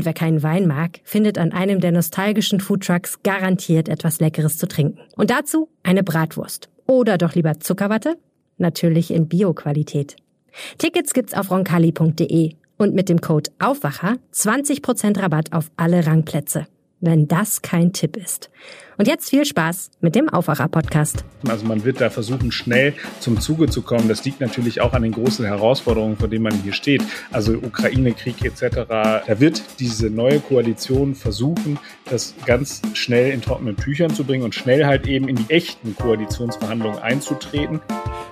und 0.00 0.06
wer 0.06 0.14
keinen 0.14 0.42
Wein 0.42 0.66
mag, 0.66 1.00
findet 1.04 1.36
an 1.36 1.52
einem 1.52 1.80
der 1.80 1.92
nostalgischen 1.92 2.58
Foodtrucks 2.58 3.22
garantiert 3.22 3.86
etwas 3.86 4.18
Leckeres 4.18 4.56
zu 4.56 4.66
trinken. 4.66 4.98
Und 5.14 5.28
dazu 5.28 5.68
eine 5.82 6.02
Bratwurst. 6.02 6.70
Oder 6.86 7.18
doch 7.18 7.34
lieber 7.34 7.60
Zuckerwatte? 7.60 8.16
Natürlich 8.56 9.10
in 9.10 9.28
Bio-Qualität. 9.28 10.16
Tickets 10.78 11.12
gibt's 11.12 11.34
auf 11.34 11.50
roncalli.de 11.50 12.54
und 12.78 12.94
mit 12.94 13.10
dem 13.10 13.20
Code 13.20 13.50
Aufwacher 13.58 14.16
20% 14.32 15.20
Rabatt 15.20 15.52
auf 15.52 15.70
alle 15.76 16.06
Rangplätze 16.06 16.66
wenn 17.00 17.28
das 17.28 17.62
kein 17.62 17.92
Tipp 17.92 18.16
ist. 18.16 18.50
Und 18.98 19.08
jetzt 19.08 19.30
viel 19.30 19.46
Spaß 19.46 19.92
mit 20.02 20.14
dem 20.14 20.28
Aufwacher-Podcast. 20.28 21.24
Also 21.48 21.64
man 21.64 21.84
wird 21.84 22.02
da 22.02 22.10
versuchen, 22.10 22.52
schnell 22.52 22.92
zum 23.18 23.40
Zuge 23.40 23.66
zu 23.70 23.80
kommen. 23.80 24.08
Das 24.08 24.26
liegt 24.26 24.42
natürlich 24.42 24.82
auch 24.82 24.92
an 24.92 25.00
den 25.00 25.12
großen 25.12 25.46
Herausforderungen, 25.46 26.18
vor 26.18 26.28
denen 26.28 26.42
man 26.42 26.52
hier 26.62 26.74
steht. 26.74 27.02
Also 27.32 27.54
Ukraine-Krieg 27.54 28.44
etc. 28.44 28.86
Da 28.86 29.40
wird 29.40 29.62
diese 29.78 30.10
neue 30.10 30.40
Koalition 30.40 31.14
versuchen, 31.14 31.78
das 32.10 32.34
ganz 32.44 32.82
schnell 32.92 33.32
in 33.32 33.40
trockenen 33.40 33.78
Tüchern 33.78 34.14
zu 34.14 34.22
bringen 34.22 34.44
und 34.44 34.54
schnell 34.54 34.84
halt 34.84 35.06
eben 35.06 35.28
in 35.28 35.36
die 35.36 35.48
echten 35.48 35.96
Koalitionsverhandlungen 35.96 36.98
einzutreten. 36.98 37.80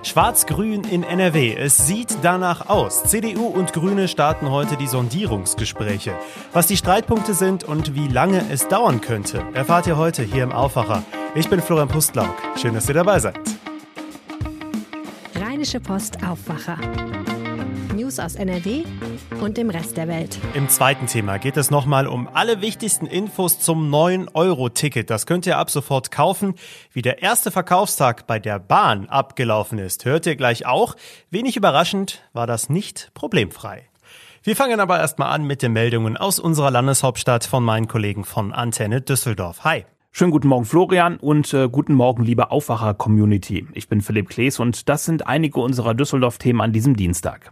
Schwarz-Grün 0.03 0.83
in 0.83 1.01
NRW. 1.01 1.55
Es 1.55 1.87
sieht 1.87 2.15
danach 2.21 2.69
aus. 2.69 3.05
CDU 3.05 3.47
und 3.47 3.73
Grüne 3.73 4.07
starten 4.07 4.51
heute 4.51 4.77
die 4.77 4.87
Sondierungsgespräche. 4.87 6.13
Was 6.53 6.67
die 6.67 6.77
Streitpunkte 6.77 7.33
sind 7.33 7.63
und 7.63 7.95
wie 7.95 8.07
lange 8.07 8.43
es 8.51 8.58
dauern 8.67 9.01
könnte, 9.01 9.45
erfahrt 9.53 9.87
ihr 9.87 9.97
heute 9.97 10.23
hier 10.23 10.43
im 10.43 10.51
Aufwacher. 10.51 11.03
Ich 11.35 11.49
bin 11.49 11.61
Florian 11.61 11.87
Pustlauk. 11.87 12.35
Schön, 12.59 12.73
dass 12.73 12.87
ihr 12.87 12.95
dabei 12.95 13.19
seid. 13.19 13.39
Rheinische 15.35 15.79
Post 15.79 16.23
Aufwacher. 16.23 16.77
News 17.93 18.19
aus 18.19 18.35
NRW 18.35 18.83
und 19.41 19.57
dem 19.57 19.69
Rest 19.69 19.97
der 19.97 20.07
Welt. 20.07 20.39
Im 20.53 20.69
zweiten 20.69 21.05
Thema 21.05 21.37
geht 21.37 21.57
es 21.57 21.69
nochmal 21.69 22.07
um 22.07 22.29
alle 22.33 22.61
wichtigsten 22.61 23.05
Infos 23.05 23.59
zum 23.59 23.93
9-Euro-Ticket. 23.93 25.09
Das 25.09 25.25
könnt 25.25 25.45
ihr 25.45 25.57
ab 25.57 25.69
sofort 25.69 26.09
kaufen. 26.09 26.55
Wie 26.93 27.01
der 27.01 27.21
erste 27.21 27.51
Verkaufstag 27.51 28.25
bei 28.25 28.39
der 28.39 28.57
Bahn 28.57 29.09
abgelaufen 29.09 29.79
ist, 29.79 30.05
hört 30.05 30.25
ihr 30.25 30.35
gleich 30.35 30.65
auch. 30.65 30.95
Wenig 31.29 31.57
überraschend 31.57 32.23
war 32.33 32.47
das 32.47 32.69
nicht 32.69 33.11
problemfrei. 33.13 33.88
Wir 34.49 34.55
fangen 34.55 34.79
aber 34.79 34.97
erstmal 34.97 35.31
an 35.31 35.45
mit 35.45 35.61
den 35.61 35.73
Meldungen 35.73 36.17
aus 36.17 36.39
unserer 36.39 36.71
Landeshauptstadt 36.71 37.43
von 37.43 37.63
meinen 37.63 37.87
Kollegen 37.87 38.23
von 38.23 38.51
Antenne 38.51 38.99
Düsseldorf. 38.99 39.63
Hi. 39.63 39.85
Schönen 40.11 40.31
guten 40.31 40.47
Morgen 40.47 40.65
Florian 40.65 41.17
und 41.17 41.53
äh, 41.53 41.69
guten 41.69 41.93
Morgen 41.93 42.23
liebe 42.23 42.49
Aufwacher-Community. 42.49 43.67
Ich 43.75 43.87
bin 43.89 44.01
Philipp 44.01 44.27
Klees 44.27 44.59
und 44.59 44.89
das 44.89 45.05
sind 45.05 45.27
einige 45.27 45.59
unserer 45.59 45.93
Düsseldorf-Themen 45.93 46.61
an 46.61 46.73
diesem 46.73 46.95
Dienstag. 46.95 47.51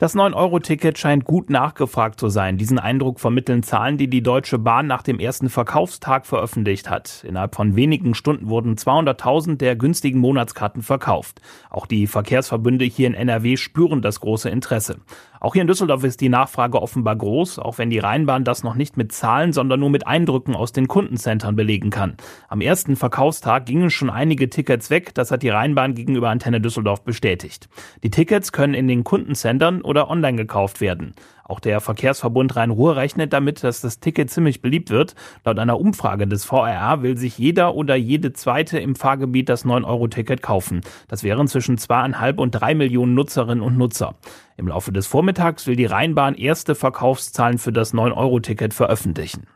Das 0.00 0.16
9-Euro-Ticket 0.16 0.96
scheint 0.96 1.26
gut 1.26 1.50
nachgefragt 1.50 2.18
zu 2.18 2.30
sein. 2.30 2.56
Diesen 2.56 2.78
Eindruck 2.78 3.20
vermitteln 3.20 3.62
Zahlen, 3.62 3.98
die 3.98 4.08
die 4.08 4.22
Deutsche 4.22 4.58
Bahn 4.58 4.86
nach 4.86 5.02
dem 5.02 5.20
ersten 5.20 5.50
Verkaufstag 5.50 6.24
veröffentlicht 6.24 6.88
hat. 6.88 7.22
Innerhalb 7.28 7.54
von 7.54 7.76
wenigen 7.76 8.14
Stunden 8.14 8.48
wurden 8.48 8.76
200.000 8.76 9.58
der 9.58 9.76
günstigen 9.76 10.18
Monatskarten 10.18 10.80
verkauft. 10.80 11.42
Auch 11.68 11.84
die 11.84 12.06
Verkehrsverbünde 12.06 12.86
hier 12.86 13.08
in 13.08 13.14
NRW 13.14 13.58
spüren 13.58 14.00
das 14.00 14.20
große 14.20 14.48
Interesse. 14.48 15.00
Auch 15.42 15.54
hier 15.54 15.62
in 15.62 15.68
Düsseldorf 15.68 16.04
ist 16.04 16.20
die 16.20 16.28
Nachfrage 16.28 16.82
offenbar 16.82 17.16
groß, 17.16 17.58
auch 17.58 17.78
wenn 17.78 17.88
die 17.88 17.98
Rheinbahn 17.98 18.44
das 18.44 18.62
noch 18.62 18.74
nicht 18.74 18.98
mit 18.98 19.10
Zahlen, 19.10 19.54
sondern 19.54 19.80
nur 19.80 19.88
mit 19.88 20.06
Eindrücken 20.06 20.54
aus 20.54 20.72
den 20.72 20.86
Kundencentern 20.86 21.56
belegen 21.56 21.88
kann. 21.88 22.18
Am 22.48 22.60
ersten 22.60 22.94
Verkaufstag 22.94 23.64
gingen 23.64 23.88
schon 23.88 24.10
einige 24.10 24.50
Tickets 24.50 24.90
weg, 24.90 25.14
das 25.14 25.30
hat 25.30 25.42
die 25.42 25.48
Rheinbahn 25.48 25.94
gegenüber 25.94 26.28
Antenne 26.28 26.60
Düsseldorf 26.60 27.04
bestätigt. 27.04 27.70
Die 28.02 28.10
Tickets 28.10 28.52
können 28.52 28.74
in 28.74 28.86
den 28.86 29.02
Kundencentern 29.02 29.80
oder 29.80 30.10
online 30.10 30.36
gekauft 30.36 30.82
werden. 30.82 31.14
Auch 31.50 31.58
der 31.58 31.80
Verkehrsverbund 31.80 32.54
Rhein-Ruhr 32.54 32.94
rechnet 32.94 33.32
damit, 33.32 33.64
dass 33.64 33.80
das 33.80 33.98
Ticket 33.98 34.30
ziemlich 34.30 34.62
beliebt 34.62 34.90
wird. 34.90 35.16
Laut 35.44 35.58
einer 35.58 35.80
Umfrage 35.80 36.28
des 36.28 36.44
VRR 36.44 37.02
will 37.02 37.16
sich 37.16 37.38
jeder 37.38 37.74
oder 37.74 37.96
jede 37.96 38.32
zweite 38.32 38.78
im 38.78 38.94
Fahrgebiet 38.94 39.48
das 39.48 39.64
9-Euro-Ticket 39.64 40.42
kaufen. 40.42 40.82
Das 41.08 41.24
wären 41.24 41.48
zwischen 41.48 41.76
zweieinhalb 41.76 42.38
und 42.38 42.52
drei 42.52 42.76
Millionen 42.76 43.14
Nutzerinnen 43.14 43.64
und 43.64 43.76
Nutzer. 43.76 44.14
Im 44.56 44.68
Laufe 44.68 44.92
des 44.92 45.08
Vormittags 45.08 45.66
will 45.66 45.74
die 45.74 45.86
Rheinbahn 45.86 46.36
erste 46.36 46.76
Verkaufszahlen 46.76 47.58
für 47.58 47.72
das 47.72 47.94
9-Euro-Ticket 47.94 48.72
veröffentlichen. 48.72 49.48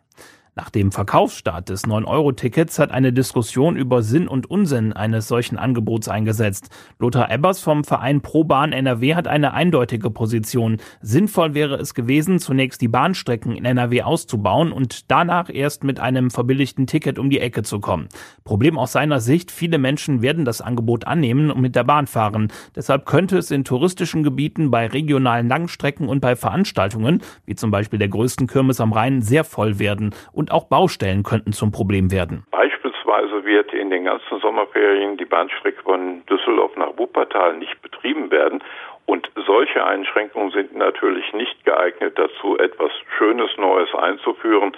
Nach 0.56 0.70
dem 0.70 0.92
Verkaufsstart 0.92 1.68
des 1.68 1.84
9-Euro-Tickets 1.84 2.78
hat 2.78 2.92
eine 2.92 3.12
Diskussion 3.12 3.74
über 3.74 4.04
Sinn 4.04 4.28
und 4.28 4.48
Unsinn 4.48 4.92
eines 4.92 5.26
solchen 5.26 5.58
Angebots 5.58 6.08
eingesetzt. 6.08 6.68
Lothar 7.00 7.28
Ebbers 7.28 7.58
vom 7.58 7.82
Verein 7.82 8.20
Pro 8.20 8.44
Bahn 8.44 8.70
NRW 8.70 9.16
hat 9.16 9.26
eine 9.26 9.52
eindeutige 9.52 10.10
Position. 10.10 10.76
Sinnvoll 11.00 11.54
wäre 11.54 11.74
es 11.74 11.92
gewesen, 11.92 12.38
zunächst 12.38 12.80
die 12.82 12.86
Bahnstrecken 12.86 13.56
in 13.56 13.64
NRW 13.64 14.02
auszubauen 14.02 14.70
und 14.70 15.10
danach 15.10 15.50
erst 15.52 15.82
mit 15.82 15.98
einem 15.98 16.30
verbilligten 16.30 16.86
Ticket 16.86 17.18
um 17.18 17.30
die 17.30 17.40
Ecke 17.40 17.64
zu 17.64 17.80
kommen. 17.80 18.06
Problem 18.44 18.78
aus 18.78 18.92
seiner 18.92 19.18
Sicht, 19.18 19.50
viele 19.50 19.78
Menschen 19.78 20.22
werden 20.22 20.44
das 20.44 20.60
Angebot 20.60 21.04
annehmen 21.04 21.50
und 21.50 21.62
mit 21.62 21.74
der 21.74 21.82
Bahn 21.82 22.06
fahren. 22.06 22.52
Deshalb 22.76 23.06
könnte 23.06 23.38
es 23.38 23.50
in 23.50 23.64
touristischen 23.64 24.22
Gebieten, 24.22 24.70
bei 24.70 24.86
regionalen 24.86 25.48
Langstrecken 25.48 26.08
und 26.08 26.20
bei 26.20 26.36
Veranstaltungen, 26.36 27.22
wie 27.44 27.56
zum 27.56 27.72
Beispiel 27.72 27.98
der 27.98 28.08
größten 28.08 28.46
Kirmes 28.46 28.80
am 28.80 28.92
Rhein, 28.92 29.20
sehr 29.20 29.42
voll 29.42 29.80
werden. 29.80 30.14
Und 30.30 30.43
und 30.44 30.52
auch 30.52 30.64
Baustellen 30.64 31.22
könnten 31.22 31.54
zum 31.54 31.72
Problem 31.72 32.12
werden. 32.12 32.44
Beispielsweise 32.50 33.46
wird 33.46 33.72
in 33.72 33.88
den 33.88 34.04
ganzen 34.04 34.40
Sommerferien 34.40 35.16
die 35.16 35.24
Bahnstrecke 35.24 35.82
von 35.82 36.22
Düsseldorf 36.26 36.76
nach 36.76 36.98
Wuppertal 36.98 37.56
nicht 37.56 37.80
betrieben 37.80 38.30
werden. 38.30 38.62
Und 39.06 39.30
solche 39.46 39.82
Einschränkungen 39.82 40.50
sind 40.50 40.76
natürlich 40.76 41.32
nicht 41.32 41.64
geeignet 41.64 42.18
dazu, 42.18 42.58
etwas 42.58 42.92
Schönes 43.16 43.56
Neues 43.56 43.88
einzuführen. 43.94 44.76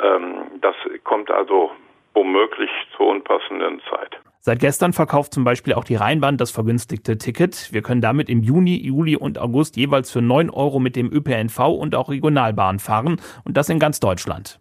Ähm, 0.00 0.42
das 0.60 0.76
kommt 1.02 1.32
also 1.32 1.72
womöglich 2.14 2.70
zur 2.96 3.08
unpassenden 3.08 3.80
Zeit. 3.90 4.20
Seit 4.38 4.60
gestern 4.60 4.92
verkauft 4.92 5.34
zum 5.34 5.42
Beispiel 5.42 5.74
auch 5.74 5.82
die 5.82 5.96
Rheinbahn 5.96 6.36
das 6.36 6.52
vergünstigte 6.52 7.18
Ticket. 7.18 7.72
Wir 7.72 7.82
können 7.82 8.00
damit 8.00 8.28
im 8.28 8.44
Juni, 8.44 8.76
Juli 8.76 9.16
und 9.16 9.36
August 9.36 9.76
jeweils 9.76 10.12
für 10.12 10.22
9 10.22 10.48
Euro 10.48 10.78
mit 10.78 10.94
dem 10.94 11.12
ÖPNV 11.12 11.58
und 11.58 11.96
auch 11.96 12.08
Regionalbahn 12.08 12.78
fahren 12.78 13.20
und 13.44 13.56
das 13.56 13.68
in 13.68 13.80
ganz 13.80 13.98
Deutschland. 13.98 14.60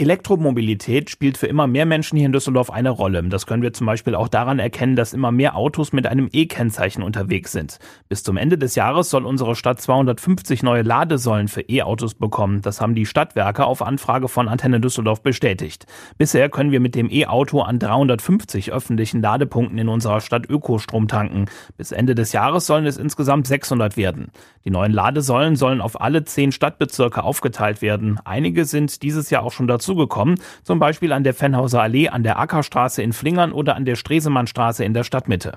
Elektromobilität 0.00 1.10
spielt 1.10 1.36
für 1.36 1.46
immer 1.46 1.66
mehr 1.66 1.84
Menschen 1.84 2.16
hier 2.16 2.24
in 2.24 2.32
Düsseldorf 2.32 2.70
eine 2.70 2.88
Rolle. 2.88 3.22
Das 3.24 3.44
können 3.44 3.62
wir 3.62 3.74
zum 3.74 3.86
Beispiel 3.86 4.14
auch 4.14 4.28
daran 4.28 4.58
erkennen, 4.58 4.96
dass 4.96 5.12
immer 5.12 5.30
mehr 5.30 5.56
Autos 5.56 5.92
mit 5.92 6.06
einem 6.06 6.30
E-Kennzeichen 6.32 7.02
unterwegs 7.02 7.52
sind. 7.52 7.78
Bis 8.08 8.22
zum 8.22 8.38
Ende 8.38 8.56
des 8.56 8.76
Jahres 8.76 9.10
soll 9.10 9.26
unsere 9.26 9.54
Stadt 9.54 9.78
250 9.78 10.62
neue 10.62 10.80
Ladesäulen 10.80 11.48
für 11.48 11.60
E-Autos 11.60 12.14
bekommen. 12.14 12.62
Das 12.62 12.80
haben 12.80 12.94
die 12.94 13.04
Stadtwerke 13.04 13.66
auf 13.66 13.82
Anfrage 13.82 14.28
von 14.28 14.48
Antenne 14.48 14.80
Düsseldorf 14.80 15.22
bestätigt. 15.22 15.84
Bisher 16.16 16.48
können 16.48 16.72
wir 16.72 16.80
mit 16.80 16.94
dem 16.94 17.10
E-Auto 17.10 17.60
an 17.60 17.78
350 17.78 18.72
öffentlichen 18.72 19.20
Ladepunkten 19.20 19.76
in 19.76 19.90
unserer 19.90 20.22
Stadt 20.22 20.48
Ökostrom 20.48 21.08
tanken. 21.08 21.44
Bis 21.76 21.92
Ende 21.92 22.14
des 22.14 22.32
Jahres 22.32 22.64
sollen 22.64 22.86
es 22.86 22.96
insgesamt 22.96 23.46
600 23.46 23.98
werden. 23.98 24.32
Die 24.64 24.70
neuen 24.70 24.92
Ladesäulen 24.92 25.56
sollen 25.56 25.82
auf 25.82 26.00
alle 26.00 26.24
zehn 26.24 26.52
Stadtbezirke 26.52 27.22
aufgeteilt 27.22 27.82
werden. 27.82 28.18
Einige 28.24 28.64
sind 28.64 29.02
dieses 29.02 29.28
Jahr 29.28 29.42
auch 29.42 29.52
schon 29.52 29.66
dazu 29.66 29.89
dazugekommen, 29.90 30.36
zum 30.62 30.78
Beispiel 30.78 31.12
an 31.12 31.24
der 31.24 31.34
Fennhauser 31.34 31.82
Allee, 31.82 32.08
an 32.08 32.22
der 32.22 32.38
Ackerstraße 32.38 33.02
in 33.02 33.12
Flingern 33.12 33.52
oder 33.52 33.76
an 33.76 33.84
der 33.84 33.96
Stresemannstraße 33.96 34.84
in 34.84 34.94
der 34.94 35.04
Stadtmitte. 35.04 35.54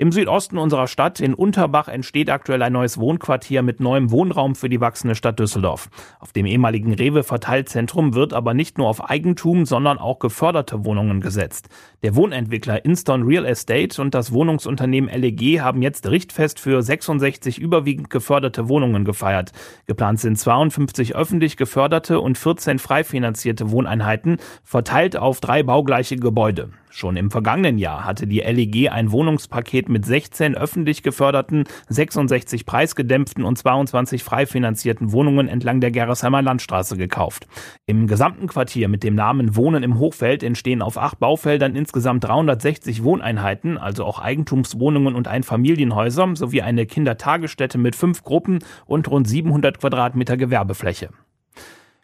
Im 0.00 0.12
Südosten 0.12 0.58
unserer 0.58 0.86
Stadt, 0.86 1.18
in 1.18 1.34
Unterbach, 1.34 1.88
entsteht 1.88 2.30
aktuell 2.30 2.62
ein 2.62 2.72
neues 2.72 2.98
Wohnquartier 2.98 3.62
mit 3.62 3.80
neuem 3.80 4.12
Wohnraum 4.12 4.54
für 4.54 4.68
die 4.68 4.80
wachsende 4.80 5.16
Stadt 5.16 5.40
Düsseldorf. 5.40 5.90
Auf 6.20 6.32
dem 6.32 6.46
ehemaligen 6.46 6.94
Rewe-Verteilzentrum 6.94 8.14
wird 8.14 8.32
aber 8.32 8.54
nicht 8.54 8.78
nur 8.78 8.86
auf 8.86 9.10
Eigentum, 9.10 9.66
sondern 9.66 9.98
auch 9.98 10.20
geförderte 10.20 10.84
Wohnungen 10.84 11.20
gesetzt. 11.20 11.68
Der 12.04 12.14
Wohnentwickler 12.14 12.84
Inston 12.84 13.24
Real 13.24 13.44
Estate 13.44 14.00
und 14.00 14.14
das 14.14 14.32
Wohnungsunternehmen 14.32 15.10
LEG 15.10 15.58
haben 15.62 15.82
jetzt 15.82 16.08
Richtfest 16.08 16.60
für 16.60 16.80
66 16.80 17.58
überwiegend 17.58 18.08
geförderte 18.08 18.68
Wohnungen 18.68 19.04
gefeiert. 19.04 19.50
Geplant 19.86 20.20
sind 20.20 20.38
52 20.38 21.16
öffentlich 21.16 21.56
geförderte 21.56 22.20
und 22.20 22.38
14 22.38 22.78
frei 22.78 23.02
finanzierte 23.02 23.72
Wohneinheiten, 23.72 24.36
verteilt 24.62 25.16
auf 25.16 25.40
drei 25.40 25.64
baugleiche 25.64 26.14
Gebäude. 26.14 26.70
Schon 26.90 27.16
im 27.16 27.30
vergangenen 27.30 27.78
Jahr 27.78 28.04
hatte 28.04 28.26
die 28.26 28.40
LEG 28.40 28.90
ein 28.90 29.12
Wohnungspaket 29.12 29.87
Paket 29.88 29.98
mit 29.98 30.04
16 30.04 30.54
öffentlich 30.56 31.02
geförderten, 31.02 31.64
66 31.88 32.66
preisgedämpften 32.66 33.44
und 33.44 33.56
22 33.56 34.22
frei 34.22 34.46
finanzierten 34.46 35.12
Wohnungen 35.12 35.48
entlang 35.48 35.80
der 35.80 35.90
Gerresheimer 35.90 36.42
Landstraße 36.42 36.96
gekauft. 36.96 37.46
Im 37.86 38.06
gesamten 38.06 38.46
Quartier 38.46 38.88
mit 38.88 39.02
dem 39.02 39.14
Namen 39.14 39.56
Wohnen 39.56 39.82
im 39.82 39.98
Hochfeld 39.98 40.42
entstehen 40.42 40.82
auf 40.82 40.98
acht 40.98 41.18
Baufeldern 41.18 41.74
insgesamt 41.74 42.24
360 42.24 43.02
Wohneinheiten, 43.02 43.78
also 43.78 44.04
auch 44.04 44.20
Eigentumswohnungen 44.20 45.14
und 45.14 45.28
Einfamilienhäuser 45.28 46.18
sowie 46.34 46.62
eine 46.62 46.86
Kindertagesstätte 46.86 47.78
mit 47.78 47.96
fünf 47.96 48.22
Gruppen 48.22 48.58
und 48.86 49.08
rund 49.08 49.28
700 49.28 49.80
Quadratmeter 49.80 50.36
Gewerbefläche. 50.36 51.10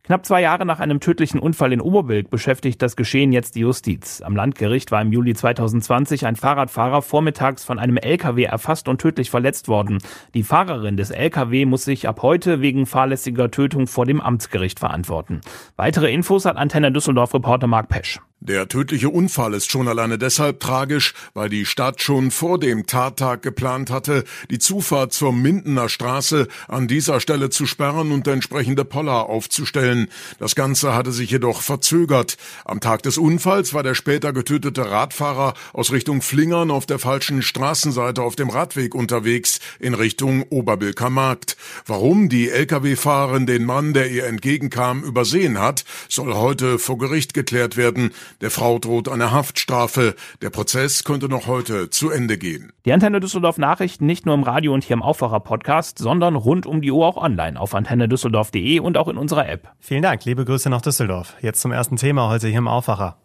Knapp 0.06 0.26
zwei 0.26 0.42
Jahre 0.42 0.66
nach 0.66 0.80
einem 0.80 1.00
tödlichen 1.00 1.40
Unfall 1.40 1.72
in 1.72 1.80
Oberbilk 1.80 2.28
beschäftigt 2.28 2.82
das 2.82 2.94
Geschehen 2.94 3.32
jetzt 3.32 3.54
die 3.54 3.60
Justiz. 3.60 4.20
Am 4.20 4.36
Landgericht 4.36 4.92
war 4.92 5.00
im 5.00 5.10
Juli 5.10 5.32
2020 5.32 6.26
ein 6.26 6.36
Fahrradfahrer 6.36 7.00
vormittags 7.00 7.64
von 7.64 7.78
einem 7.78 7.96
LKW 7.96 8.42
erfasst 8.44 8.86
und 8.86 9.00
tödlich 9.00 9.30
verletzt 9.30 9.66
worden. 9.66 10.00
Die 10.34 10.42
Fahrerin 10.42 10.98
des 10.98 11.08
LKW 11.08 11.64
muss 11.64 11.86
sich 11.86 12.06
ab 12.06 12.20
heute 12.20 12.60
wegen 12.60 12.84
fahrlässiger 12.84 13.50
Tötung 13.50 13.86
vor 13.86 14.04
dem 14.04 14.20
Amtsgericht 14.20 14.78
verantworten. 14.78 15.40
Weitere 15.76 16.12
Infos 16.12 16.44
hat 16.44 16.58
Antenne 16.58 16.92
Düsseldorf 16.92 17.32
Reporter 17.32 17.66
Mark 17.66 17.88
Pesch. 17.88 18.20
Der 18.46 18.68
tödliche 18.68 19.08
Unfall 19.08 19.54
ist 19.54 19.70
schon 19.70 19.88
alleine 19.88 20.18
deshalb 20.18 20.60
tragisch, 20.60 21.14
weil 21.32 21.48
die 21.48 21.64
Stadt 21.64 22.02
schon 22.02 22.30
vor 22.30 22.60
dem 22.60 22.84
Tattag 22.84 23.40
geplant 23.40 23.88
hatte, 23.88 24.24
die 24.50 24.58
Zufahrt 24.58 25.14
zur 25.14 25.32
Mindener 25.32 25.88
Straße 25.88 26.48
an 26.68 26.86
dieser 26.86 27.20
Stelle 27.20 27.48
zu 27.48 27.64
sperren 27.64 28.12
und 28.12 28.28
entsprechende 28.28 28.84
Poller 28.84 29.30
aufzustellen. 29.30 30.08
Das 30.38 30.54
Ganze 30.54 30.94
hatte 30.94 31.10
sich 31.10 31.30
jedoch 31.30 31.62
verzögert. 31.62 32.36
Am 32.66 32.80
Tag 32.80 33.02
des 33.04 33.16
Unfalls 33.16 33.72
war 33.72 33.82
der 33.82 33.94
später 33.94 34.34
getötete 34.34 34.90
Radfahrer 34.90 35.54
aus 35.72 35.90
Richtung 35.90 36.20
Flingern 36.20 36.70
auf 36.70 36.84
der 36.84 36.98
falschen 36.98 37.40
Straßenseite 37.40 38.20
auf 38.20 38.36
dem 38.36 38.50
Radweg 38.50 38.94
unterwegs 38.94 39.58
in 39.80 39.94
Richtung 39.94 40.42
Oberbilker 40.50 41.08
Markt. 41.08 41.56
Warum 41.86 42.28
die 42.28 42.50
Lkw-Fahrerin 42.50 43.46
den 43.46 43.64
Mann, 43.64 43.94
der 43.94 44.10
ihr 44.10 44.26
entgegenkam, 44.26 45.02
übersehen 45.02 45.58
hat, 45.58 45.86
soll 46.10 46.34
heute 46.34 46.78
vor 46.78 46.98
Gericht 46.98 47.32
geklärt 47.32 47.78
werden. 47.78 48.10
Der 48.40 48.50
Frau 48.50 48.78
droht 48.78 49.08
eine 49.08 49.32
Haftstrafe. 49.32 50.14
Der 50.42 50.50
Prozess 50.50 51.04
könnte 51.04 51.28
noch 51.28 51.46
heute 51.46 51.90
zu 51.90 52.10
Ende 52.10 52.38
gehen. 52.38 52.72
Die 52.84 52.92
Antenne 52.92 53.20
Düsseldorf 53.20 53.58
Nachrichten 53.58 54.06
nicht 54.06 54.26
nur 54.26 54.34
im 54.34 54.42
Radio 54.42 54.74
und 54.74 54.84
hier 54.84 54.94
im 54.94 55.02
Aufwacher 55.02 55.40
Podcast, 55.40 55.98
sondern 55.98 56.36
rund 56.36 56.66
um 56.66 56.82
die 56.82 56.90
Uhr 56.90 57.06
auch 57.06 57.16
online 57.16 57.58
auf 57.58 57.74
antennedüsseldorf.de 57.74 58.80
und 58.80 58.96
auch 58.96 59.08
in 59.08 59.16
unserer 59.16 59.48
App. 59.48 59.68
Vielen 59.78 60.02
Dank, 60.02 60.24
liebe 60.24 60.44
Grüße 60.44 60.70
nach 60.70 60.82
Düsseldorf. 60.82 61.34
Jetzt 61.40 61.60
zum 61.60 61.72
ersten 61.72 61.96
Thema 61.96 62.28
heute 62.28 62.48
hier 62.48 62.58
im 62.58 62.68
Aufwacher. 62.68 63.23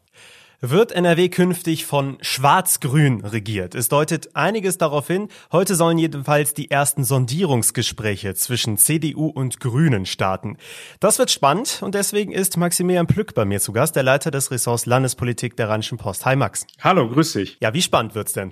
Wird 0.61 0.91
NRW 0.91 1.29
künftig 1.29 1.85
von 1.85 2.17
Schwarz-Grün 2.19 3.23
regiert? 3.23 3.75
Es 3.75 3.87
deutet 3.87 4.35
einiges 4.35 4.77
darauf 4.77 5.07
hin. 5.07 5.29
Heute 5.53 5.73
sollen 5.75 5.97
jedenfalls 5.97 6.53
die 6.53 6.69
ersten 6.69 7.05
Sondierungsgespräche 7.05 8.33
zwischen 8.33 8.75
CDU 8.75 9.27
und 9.27 9.61
Grünen 9.61 10.05
starten. 10.05 10.57
Das 10.99 11.17
wird 11.17 11.31
spannend 11.31 11.79
und 11.81 11.95
deswegen 11.95 12.33
ist 12.33 12.57
Maximilian 12.57 13.07
Plück 13.07 13.35
bei 13.35 13.45
mir 13.45 13.61
zu 13.61 13.71
Gast, 13.71 13.95
der 13.95 14.03
Leiter 14.03 14.31
des 14.31 14.51
Ressorts 14.51 14.85
Landespolitik 14.85 15.55
der 15.55 15.69
Rheinischen 15.69 15.97
Post. 15.97 16.25
Hi 16.25 16.35
Max. 16.35 16.67
Hallo, 16.81 17.07
grüß 17.07 17.31
dich. 17.31 17.55
Ja, 17.61 17.73
wie 17.73 17.81
spannend 17.81 18.13
wird's 18.13 18.33
denn? 18.33 18.51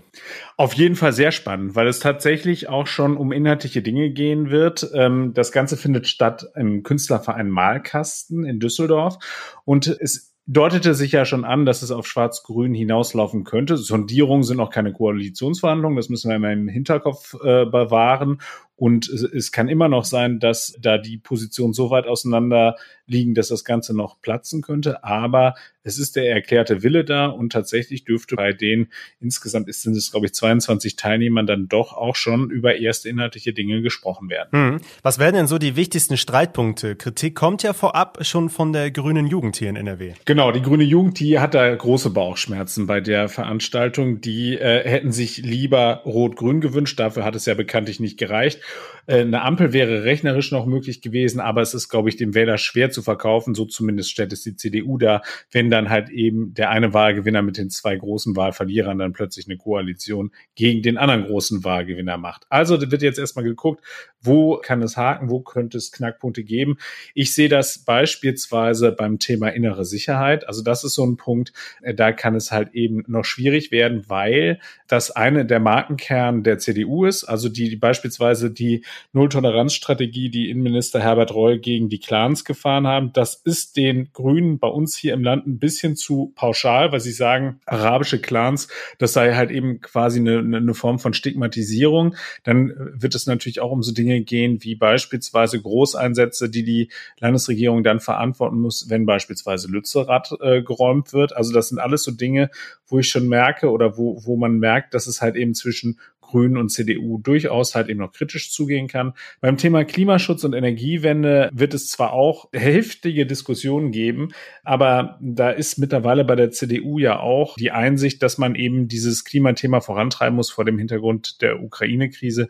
Auf 0.55 0.71
jeden 0.75 0.95
Fall 0.95 1.11
sehr 1.11 1.33
spannend, 1.33 1.75
weil 1.75 1.87
es 1.87 1.99
tatsächlich 1.99 2.69
auch 2.69 2.87
schon 2.87 3.17
um 3.17 3.33
inhaltliche 3.33 3.81
Dinge 3.81 4.11
gehen 4.11 4.49
wird. 4.49 4.89
Ähm, 4.93 5.33
das 5.33 5.51
Ganze 5.51 5.75
findet 5.75 6.07
statt 6.07 6.45
im 6.55 6.83
Künstlerverein 6.83 7.49
Malkasten 7.49 8.45
in 8.45 8.61
Düsseldorf 8.61 9.17
und 9.65 9.87
es 9.87 10.36
deutete 10.47 10.95
sich 10.95 11.11
ja 11.11 11.25
schon 11.25 11.43
an, 11.43 11.65
dass 11.65 11.81
es 11.81 11.91
auf 11.91 12.07
Schwarz-Grün 12.07 12.73
hinauslaufen 12.73 13.43
könnte. 13.43 13.75
Sondierungen 13.75 14.43
sind 14.43 14.61
auch 14.61 14.69
keine 14.69 14.93
Koalitionsverhandlungen, 14.93 15.97
das 15.97 16.09
müssen 16.09 16.29
wir 16.29 16.37
immer 16.37 16.53
im 16.53 16.69
Hinterkopf 16.69 17.33
äh, 17.35 17.65
bewahren. 17.65 18.39
Und 18.77 19.09
es, 19.09 19.51
kann 19.51 19.69
immer 19.69 19.89
noch 19.89 20.05
sein, 20.05 20.39
dass 20.39 20.77
da 20.79 20.99
die 20.99 21.17
Positionen 21.17 21.73
so 21.73 21.89
weit 21.89 22.05
auseinander 22.05 22.75
liegen, 23.07 23.33
dass 23.33 23.47
das 23.47 23.65
Ganze 23.65 23.95
noch 23.95 24.21
platzen 24.21 24.61
könnte. 24.61 25.03
Aber 25.03 25.55
es 25.81 25.97
ist 25.97 26.15
der 26.15 26.29
erklärte 26.29 26.83
Wille 26.83 27.03
da 27.03 27.27
und 27.27 27.51
tatsächlich 27.51 28.03
dürfte 28.03 28.35
bei 28.35 28.53
den 28.53 28.89
insgesamt 29.19 29.67
ist, 29.69 29.81
sind 29.81 29.95
es, 29.95 30.11
glaube 30.11 30.27
ich, 30.27 30.33
22 30.33 30.95
Teilnehmern 30.97 31.47
dann 31.47 31.67
doch 31.67 31.93
auch 31.93 32.15
schon 32.15 32.51
über 32.51 32.75
erste 32.75 33.09
inhaltliche 33.09 33.53
Dinge 33.53 33.81
gesprochen 33.81 34.29
werden. 34.29 34.49
Hm. 34.51 34.81
Was 35.01 35.17
wären 35.17 35.33
denn 35.33 35.47
so 35.47 35.57
die 35.57 35.75
wichtigsten 35.75 36.17
Streitpunkte? 36.17 36.95
Kritik 36.97 37.35
kommt 37.35 37.63
ja 37.63 37.73
vorab 37.73 38.19
schon 38.25 38.49
von 38.49 38.73
der 38.73 38.91
grünen 38.91 39.25
Jugend 39.25 39.55
hier 39.55 39.69
in 39.69 39.75
NRW. 39.77 40.13
Genau, 40.25 40.51
die 40.51 40.61
grüne 40.61 40.83
Jugend, 40.83 41.19
die 41.19 41.39
hat 41.39 41.53
da 41.53 41.73
große 41.73 42.09
Bauchschmerzen 42.09 42.85
bei 42.85 42.99
der 42.99 43.29
Veranstaltung. 43.29 44.21
Die 44.21 44.55
äh, 44.57 44.87
hätten 44.87 45.11
sich 45.11 45.37
lieber 45.37 46.01
rot-grün 46.05 46.61
gewünscht. 46.61 46.99
Dafür 46.99 47.23
hat 47.23 47.35
es 47.35 47.45
ja 47.45 47.53
bekanntlich 47.53 47.99
nicht 47.99 48.19
gereicht. 48.19 48.59
Äh, 49.07 49.21
eine 49.21 49.41
Ampel 49.41 49.73
wäre 49.73 50.03
rechnerisch 50.03 50.51
noch 50.51 50.65
möglich 50.65 51.01
gewesen, 51.01 51.39
aber 51.39 51.61
es 51.61 51.73
ist, 51.73 51.89
glaube 51.89 52.09
ich, 52.09 52.17
dem 52.17 52.35
Wähler 52.35 52.57
schwer 52.57 52.91
zu 52.91 53.01
verkaufen. 53.01 53.55
So 53.55 53.65
zumindest 53.65 54.11
stellt 54.11 54.33
es 54.33 54.43
die 54.43 54.55
CDU 54.55 54.97
da, 54.97 55.21
wenn 55.51 55.71
dann 55.71 55.89
halt 55.89 56.09
eben 56.09 56.53
der 56.53 56.69
eine 56.69 56.93
Wahlgewinner 56.93 57.41
mit 57.41 57.57
den 57.57 57.69
zwei 57.69 57.95
großen 57.95 58.35
Wahlverlierern 58.35 58.99
dann 58.99 59.13
plötzlich 59.13 59.47
eine 59.47 59.57
Koalition 59.57 60.31
gegen 60.55 60.81
den 60.81 60.97
anderen 60.97 61.25
großen 61.25 61.63
Wahlgewinner 61.63 62.17
macht. 62.17 62.45
Also 62.49 62.79
wird 62.79 63.01
jetzt 63.01 63.19
erstmal 63.19 63.45
geguckt, 63.45 63.83
wo 64.21 64.57
kann 64.57 64.81
es 64.81 64.97
haken, 64.97 65.29
wo 65.29 65.39
könnte 65.39 65.77
es 65.77 65.91
Knackpunkte 65.91 66.43
geben. 66.43 66.77
Ich 67.13 67.33
sehe 67.33 67.49
das 67.49 67.79
beispielsweise 67.79 68.91
beim 68.91 69.19
Thema 69.19 69.49
innere 69.49 69.85
Sicherheit. 69.85 70.47
Also 70.47 70.63
das 70.63 70.83
ist 70.83 70.93
so 70.93 71.05
ein 71.05 71.17
Punkt, 71.17 71.53
äh, 71.81 71.93
da 71.93 72.11
kann 72.11 72.35
es 72.35 72.51
halt 72.51 72.73
eben 72.73 73.03
noch 73.07 73.23
schwierig 73.23 73.71
werden, 73.71 74.03
weil 74.07 74.59
das 74.87 75.11
eine 75.11 75.45
der 75.45 75.59
Markenkern 75.59 76.43
der 76.43 76.57
CDU 76.57 77.05
ist, 77.05 77.23
also 77.23 77.49
die, 77.49 77.69
die 77.69 77.75
beispielsweise 77.75 78.51
die 78.57 78.83
Nulltoleranzstrategie, 79.13 80.29
die 80.29 80.49
Innenminister 80.49 80.99
Herbert 80.99 81.33
Reul 81.33 81.59
gegen 81.59 81.89
die 81.89 81.99
Clans 81.99 82.45
gefahren 82.45 82.87
haben. 82.87 83.13
Das 83.13 83.35
ist 83.35 83.77
den 83.77 84.11
Grünen 84.13 84.59
bei 84.59 84.67
uns 84.67 84.97
hier 84.97 85.13
im 85.13 85.23
Land 85.23 85.47
ein 85.47 85.59
bisschen 85.59 85.95
zu 85.95 86.33
pauschal, 86.35 86.91
weil 86.91 86.99
sie 86.99 87.11
sagen, 87.11 87.59
arabische 87.65 88.19
Clans, 88.19 88.67
das 88.97 89.13
sei 89.13 89.35
halt 89.35 89.51
eben 89.51 89.81
quasi 89.81 90.19
eine, 90.19 90.39
eine 90.39 90.73
Form 90.73 90.99
von 90.99 91.13
Stigmatisierung. 91.13 92.15
Dann 92.43 92.73
wird 92.93 93.15
es 93.15 93.27
natürlich 93.27 93.59
auch 93.59 93.71
um 93.71 93.83
so 93.83 93.93
Dinge 93.93 94.21
gehen 94.21 94.63
wie 94.63 94.75
beispielsweise 94.75 95.61
Großeinsätze, 95.61 96.49
die 96.49 96.63
die 96.63 96.89
Landesregierung 97.19 97.83
dann 97.83 97.99
verantworten 97.99 98.59
muss, 98.59 98.89
wenn 98.89 99.05
beispielsweise 99.05 99.67
Lützerath 99.67 100.33
äh, 100.41 100.61
geräumt 100.61 101.13
wird. 101.13 101.35
Also 101.35 101.53
das 101.53 101.69
sind 101.69 101.79
alles 101.79 102.03
so 102.03 102.11
Dinge, 102.11 102.49
wo 102.87 102.99
ich 102.99 103.09
schon 103.09 103.27
merke 103.27 103.71
oder 103.71 103.97
wo, 103.97 104.25
wo 104.25 104.37
man 104.37 104.59
merkt, 104.59 104.93
dass 104.93 105.07
es 105.07 105.21
halt 105.21 105.35
eben 105.35 105.53
zwischen 105.53 105.99
Grünen 106.27 106.57
und 106.57 106.69
CDU 106.69 107.17
durchaus 107.17 107.75
halt 107.75 107.89
eben 107.89 107.99
noch 107.99 108.11
kritisch 108.11 108.51
zugehen 108.51 108.87
kann. 108.87 109.13
Beim 109.41 109.57
Thema 109.57 109.83
Klimaschutz 109.83 110.43
und 110.43 110.53
Energiewende 110.53 111.49
wird 111.53 111.73
es 111.73 111.89
zwar 111.89 112.13
auch 112.13 112.49
heftige 112.53 113.25
Diskussionen 113.25 113.91
geben, 113.91 114.29
aber 114.63 115.17
da 115.21 115.49
ist 115.49 115.77
mittlerweile 115.77 116.23
bei 116.23 116.35
der 116.35 116.51
CDU 116.51 116.99
ja 116.99 117.19
auch 117.19 117.55
die 117.55 117.71
Einsicht, 117.71 118.21
dass 118.21 118.37
man 118.37 118.55
eben 118.55 118.87
dieses 118.87 119.23
Klimathema 119.23 119.81
vorantreiben 119.81 120.35
muss 120.35 120.51
vor 120.51 120.65
dem 120.65 120.77
Hintergrund 120.77 121.41
der 121.41 121.61
Ukraine-Krise. 121.61 122.47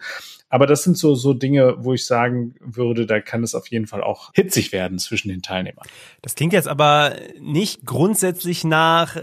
Aber 0.50 0.66
das 0.66 0.84
sind 0.84 0.98
so, 0.98 1.16
so 1.16 1.34
Dinge, 1.34 1.75
wo 1.80 1.94
ich 1.94 2.06
sagen 2.06 2.56
würde, 2.60 3.06
da 3.06 3.20
kann 3.20 3.44
es 3.44 3.54
auf 3.54 3.68
jeden 3.68 3.88
Fall 3.88 4.02
auch 4.02 4.32
hitzig 4.34 4.72
werden 4.72 4.98
zwischen 4.98 5.30
den 5.30 5.42
Teilnehmern. 5.42 5.86
Das 6.22 6.36
klingt 6.36 6.54
jetzt 6.54 6.68
aber 6.68 7.16
nicht 7.40 7.86
grundsätzlich 7.86 8.63
nach 8.63 9.18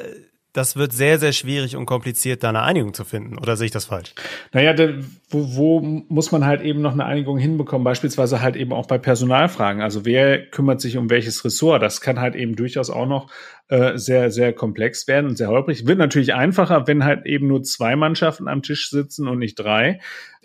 das 0.55 0.77
wird 0.77 0.93
sehr, 0.93 1.19
sehr 1.19 1.33
schwierig 1.33 1.75
und 1.75 1.85
kompliziert, 1.85 2.45
da 2.45 2.49
eine 2.49 2.63
Einigung 2.63 2.95
zu 2.95 3.05
finden. 3.05 3.39
Oder 3.39 3.57
sehe 3.57 3.67
ich 3.67 3.73
das 3.73 3.87
falsch? 3.87 4.15
Naja, 4.53 4.73
da, 4.73 4.89
wo, 5.29 5.57
wo 5.57 5.81
muss 5.81 6.31
man 6.31 6.47
halt 6.47 6.63
eben 6.63 6.81
noch 6.81 6.93
eine 6.93 7.05
Einigung 7.05 7.39
hinbekommen? 7.39 7.85
Beispielsweise 7.85 8.41
halt 8.41 8.55
eben 8.55 8.73
auch 8.73 8.87
bei 8.87 8.97
Personalfragen. 8.97 9.83
Also 9.83 10.05
wer 10.05 10.47
kümmert 10.47 10.81
sich 10.81 10.97
um 10.97 11.11
welches 11.11 11.45
Ressort? 11.45 11.83
Das 11.83 12.01
kann 12.01 12.21
halt 12.21 12.37
eben 12.37 12.55
durchaus 12.55 12.89
auch 12.89 13.07
noch 13.07 13.33
äh, 13.67 13.99
sehr, 13.99 14.31
sehr 14.31 14.53
komplex 14.53 15.09
werden 15.09 15.27
und 15.27 15.37
sehr 15.37 15.49
holprig. 15.49 15.89
Wird 15.89 15.99
natürlich 15.99 16.35
einfacher, 16.35 16.87
wenn 16.87 17.03
halt 17.03 17.27
eben 17.27 17.49
nur 17.49 17.65
zwei 17.65 17.97
Mannschaften 17.97 18.47
am 18.47 18.63
Tisch 18.63 18.91
sitzen 18.91 19.27
und 19.27 19.41
nicht 19.41 19.57
drei. 19.57 19.99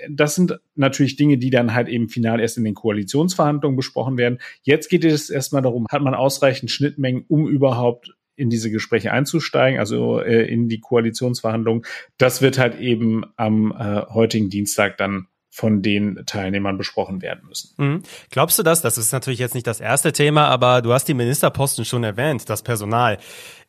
Das 0.10 0.34
sind 0.34 0.60
natürlich 0.74 1.18
Dinge, 1.18 1.38
die 1.38 1.52
dann 1.52 1.76
halt 1.76 1.88
eben 1.88 2.10
final 2.10 2.40
erst 2.40 2.58
in 2.58 2.64
den 2.64 2.74
Koalitionsverhandlungen 2.74 3.78
besprochen 3.78 4.18
werden. 4.18 4.40
Jetzt 4.64 4.90
geht 4.90 5.06
es 5.06 5.30
erstmal 5.30 5.62
darum, 5.62 5.86
hat 5.92 6.02
man 6.02 6.16
ausreichend 6.16 6.72
Schnittmengen, 6.72 7.26
um 7.28 7.48
überhaupt 7.48 8.16
in 8.40 8.50
diese 8.50 8.72
Gespräche 8.72 9.12
einzusteigen, 9.12 9.80
also 9.80 10.20
äh, 10.20 10.46
in 10.46 10.70
die 10.70 10.80
Koalitionsverhandlungen. 10.80 11.84
Das 12.18 12.42
wird 12.42 12.58
halt 12.58 12.80
eben 12.80 13.26
am 13.36 13.72
äh, 13.72 14.02
heutigen 14.14 14.50
Dienstag 14.50 14.98
dann 14.98 15.28
von 15.52 15.82
den 15.82 16.24
Teilnehmern 16.26 16.78
besprochen 16.78 17.22
werden 17.22 17.42
müssen. 17.48 17.74
Mhm. 17.78 18.04
Glaubst 18.30 18.58
du 18.60 18.64
das? 18.64 18.82
Das 18.82 18.98
ist 18.98 19.12
natürlich 19.12 19.40
jetzt 19.40 19.56
nicht 19.56 19.68
das 19.68 19.80
erste 19.80 20.14
Thema, 20.14 20.48
aber 20.48 20.82
du 20.82 20.94
hast 20.94 21.06
die 21.08 21.14
Ministerposten 21.14 21.86
schon 21.86 22.04
erwähnt, 22.04 22.50
das 22.50 22.62
Personal. 22.64 23.18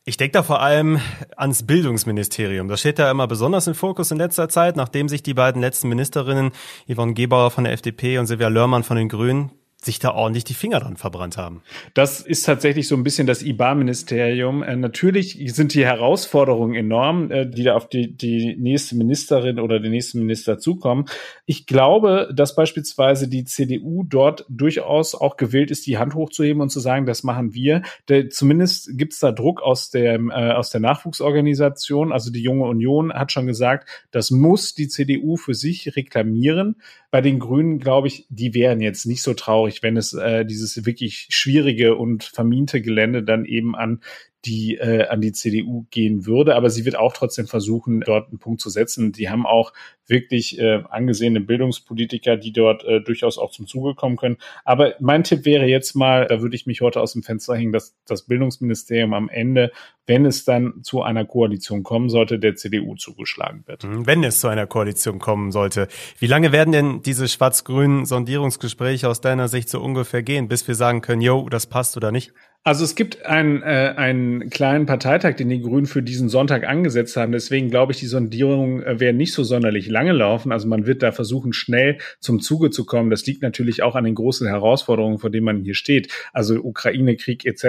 Ich 0.04 0.16
denke 0.16 0.32
da 0.32 0.42
vor 0.42 0.60
allem 0.60 1.00
ans 1.36 1.66
Bildungsministerium. 1.66 2.68
Das 2.68 2.80
steht 2.80 2.98
da 2.98 3.10
immer 3.10 3.26
besonders 3.26 3.66
im 3.66 3.74
Fokus 3.74 4.10
in 4.10 4.18
letzter 4.18 4.48
Zeit, 4.48 4.76
nachdem 4.76 5.08
sich 5.08 5.22
die 5.22 5.34
beiden 5.34 5.60
letzten 5.60 5.88
Ministerinnen, 5.88 6.52
Yvonne 6.90 7.14
Gebauer 7.14 7.50
von 7.50 7.64
der 7.64 7.72
FDP 7.72 8.18
und 8.18 8.26
Silvia 8.26 8.48
Lörmann 8.48 8.82
von 8.82 8.96
den 8.96 9.08
Grünen, 9.08 9.50
sich 9.82 9.98
da 9.98 10.12
ordentlich 10.12 10.44
die 10.44 10.54
Finger 10.54 10.80
dran 10.80 10.96
verbrannt 10.96 11.38
haben. 11.38 11.62
Das 11.94 12.20
ist 12.20 12.44
tatsächlich 12.44 12.86
so 12.86 12.94
ein 12.96 13.02
bisschen 13.02 13.26
das 13.26 13.42
IBA-Ministerium. 13.42 14.62
Äh, 14.62 14.76
natürlich 14.76 15.38
sind 15.54 15.72
die 15.72 15.86
Herausforderungen 15.86 16.74
enorm, 16.74 17.30
äh, 17.30 17.46
die 17.46 17.62
da 17.64 17.76
auf 17.76 17.88
die, 17.88 18.14
die 18.14 18.56
nächste 18.56 18.94
Ministerin 18.96 19.58
oder 19.58 19.80
den 19.80 19.92
nächsten 19.92 20.18
Minister 20.18 20.58
zukommen. 20.58 21.06
Ich 21.46 21.66
glaube, 21.66 22.30
dass 22.34 22.54
beispielsweise 22.54 23.26
die 23.26 23.44
CDU 23.44 24.04
dort 24.04 24.44
durchaus 24.50 25.14
auch 25.14 25.38
gewillt 25.38 25.70
ist, 25.70 25.86
die 25.86 25.96
Hand 25.96 26.14
hochzuheben 26.14 26.60
und 26.60 26.68
zu 26.68 26.80
sagen, 26.80 27.06
das 27.06 27.22
machen 27.22 27.54
wir. 27.54 27.80
Der, 28.08 28.28
zumindest 28.28 28.98
gibt 28.98 29.14
es 29.14 29.20
da 29.20 29.32
Druck 29.32 29.62
aus 29.62 29.88
der, 29.88 30.16
äh, 30.16 30.52
aus 30.52 30.68
der 30.68 30.82
Nachwuchsorganisation. 30.82 32.12
Also 32.12 32.30
die 32.30 32.42
Junge 32.42 32.64
Union 32.64 33.14
hat 33.14 33.32
schon 33.32 33.46
gesagt, 33.46 33.88
das 34.10 34.30
muss 34.30 34.74
die 34.74 34.88
CDU 34.88 35.36
für 35.36 35.54
sich 35.54 35.96
reklamieren. 35.96 36.76
Bei 37.10 37.20
den 37.20 37.40
Grünen, 37.40 37.78
glaube 37.78 38.06
ich, 38.06 38.26
die 38.28 38.54
wären 38.54 38.80
jetzt 38.80 39.04
nicht 39.06 39.22
so 39.22 39.34
traurig, 39.34 39.82
wenn 39.82 39.96
es 39.96 40.12
äh, 40.12 40.44
dieses 40.44 40.86
wirklich 40.86 41.26
schwierige 41.30 41.96
und 41.96 42.24
vermiente 42.24 42.80
Gelände 42.80 43.22
dann 43.22 43.44
eben 43.44 43.74
an 43.74 44.00
die 44.44 44.76
äh, 44.76 45.06
an 45.06 45.20
die 45.20 45.32
CDU 45.32 45.86
gehen 45.90 46.26
würde. 46.26 46.54
Aber 46.54 46.70
sie 46.70 46.84
wird 46.84 46.96
auch 46.96 47.12
trotzdem 47.12 47.46
versuchen, 47.46 48.00
dort 48.00 48.28
einen 48.28 48.38
Punkt 48.38 48.60
zu 48.60 48.70
setzen. 48.70 49.12
Die 49.12 49.28
haben 49.28 49.46
auch 49.46 49.72
wirklich 50.06 50.58
äh, 50.58 50.82
angesehene 50.88 51.40
Bildungspolitiker, 51.40 52.36
die 52.36 52.52
dort 52.52 52.84
äh, 52.84 53.00
durchaus 53.00 53.38
auch 53.38 53.52
zum 53.52 53.66
Zuge 53.66 53.94
kommen 53.94 54.16
können. 54.16 54.38
Aber 54.64 54.94
mein 54.98 55.24
Tipp 55.24 55.44
wäre 55.44 55.66
jetzt 55.66 55.94
mal, 55.94 56.26
da 56.26 56.40
würde 56.40 56.56
ich 56.56 56.66
mich 56.66 56.80
heute 56.80 57.00
aus 57.00 57.12
dem 57.12 57.22
Fenster 57.22 57.54
hängen, 57.54 57.72
dass 57.72 57.96
das 58.06 58.26
Bildungsministerium 58.26 59.14
am 59.14 59.28
Ende, 59.28 59.70
wenn 60.06 60.26
es 60.26 60.44
dann 60.44 60.82
zu 60.82 61.02
einer 61.02 61.24
Koalition 61.24 61.82
kommen 61.82 62.08
sollte, 62.08 62.38
der 62.38 62.56
CDU 62.56 62.96
zugeschlagen 62.96 63.62
wird. 63.66 63.84
Mhm, 63.84 64.06
wenn 64.06 64.24
es 64.24 64.40
zu 64.40 64.48
einer 64.48 64.66
Koalition 64.66 65.18
kommen 65.18 65.52
sollte. 65.52 65.86
Wie 66.18 66.26
lange 66.26 66.50
werden 66.50 66.72
denn 66.72 67.02
diese 67.02 67.28
schwarz-grünen 67.28 68.04
Sondierungsgespräche 68.06 69.08
aus 69.08 69.20
deiner 69.20 69.48
Sicht 69.48 69.68
so 69.68 69.80
ungefähr 69.80 70.22
gehen, 70.22 70.48
bis 70.48 70.66
wir 70.66 70.74
sagen 70.74 71.02
können, 71.02 71.22
yo, 71.22 71.48
das 71.48 71.66
passt 71.66 71.96
oder 71.96 72.10
nicht? 72.10 72.32
Also 72.62 72.84
es 72.84 72.94
gibt 72.94 73.24
einen, 73.24 73.62
äh, 73.62 73.94
einen 73.96 74.50
kleinen 74.50 74.84
Parteitag, 74.84 75.36
den 75.36 75.48
die 75.48 75.62
Grünen 75.62 75.86
für 75.86 76.02
diesen 76.02 76.28
Sonntag 76.28 76.68
angesetzt 76.68 77.16
haben. 77.16 77.32
Deswegen 77.32 77.70
glaube 77.70 77.92
ich, 77.92 78.00
die 78.00 78.06
Sondierungen 78.06 78.82
äh, 78.82 79.00
werden 79.00 79.16
nicht 79.16 79.32
so 79.32 79.44
sonderlich 79.44 79.88
lange 79.88 80.12
laufen. 80.12 80.52
Also 80.52 80.68
man 80.68 80.84
wird 80.84 81.02
da 81.02 81.10
versuchen, 81.10 81.54
schnell 81.54 81.96
zum 82.18 82.40
Zuge 82.40 82.68
zu 82.68 82.84
kommen. 82.84 83.08
Das 83.08 83.24
liegt 83.24 83.40
natürlich 83.40 83.82
auch 83.82 83.96
an 83.96 84.04
den 84.04 84.14
großen 84.14 84.46
Herausforderungen, 84.46 85.18
vor 85.18 85.30
denen 85.30 85.46
man 85.46 85.62
hier 85.62 85.74
steht. 85.74 86.12
Also 86.34 86.56
Ukraine-Krieg 86.56 87.46
etc., 87.46 87.64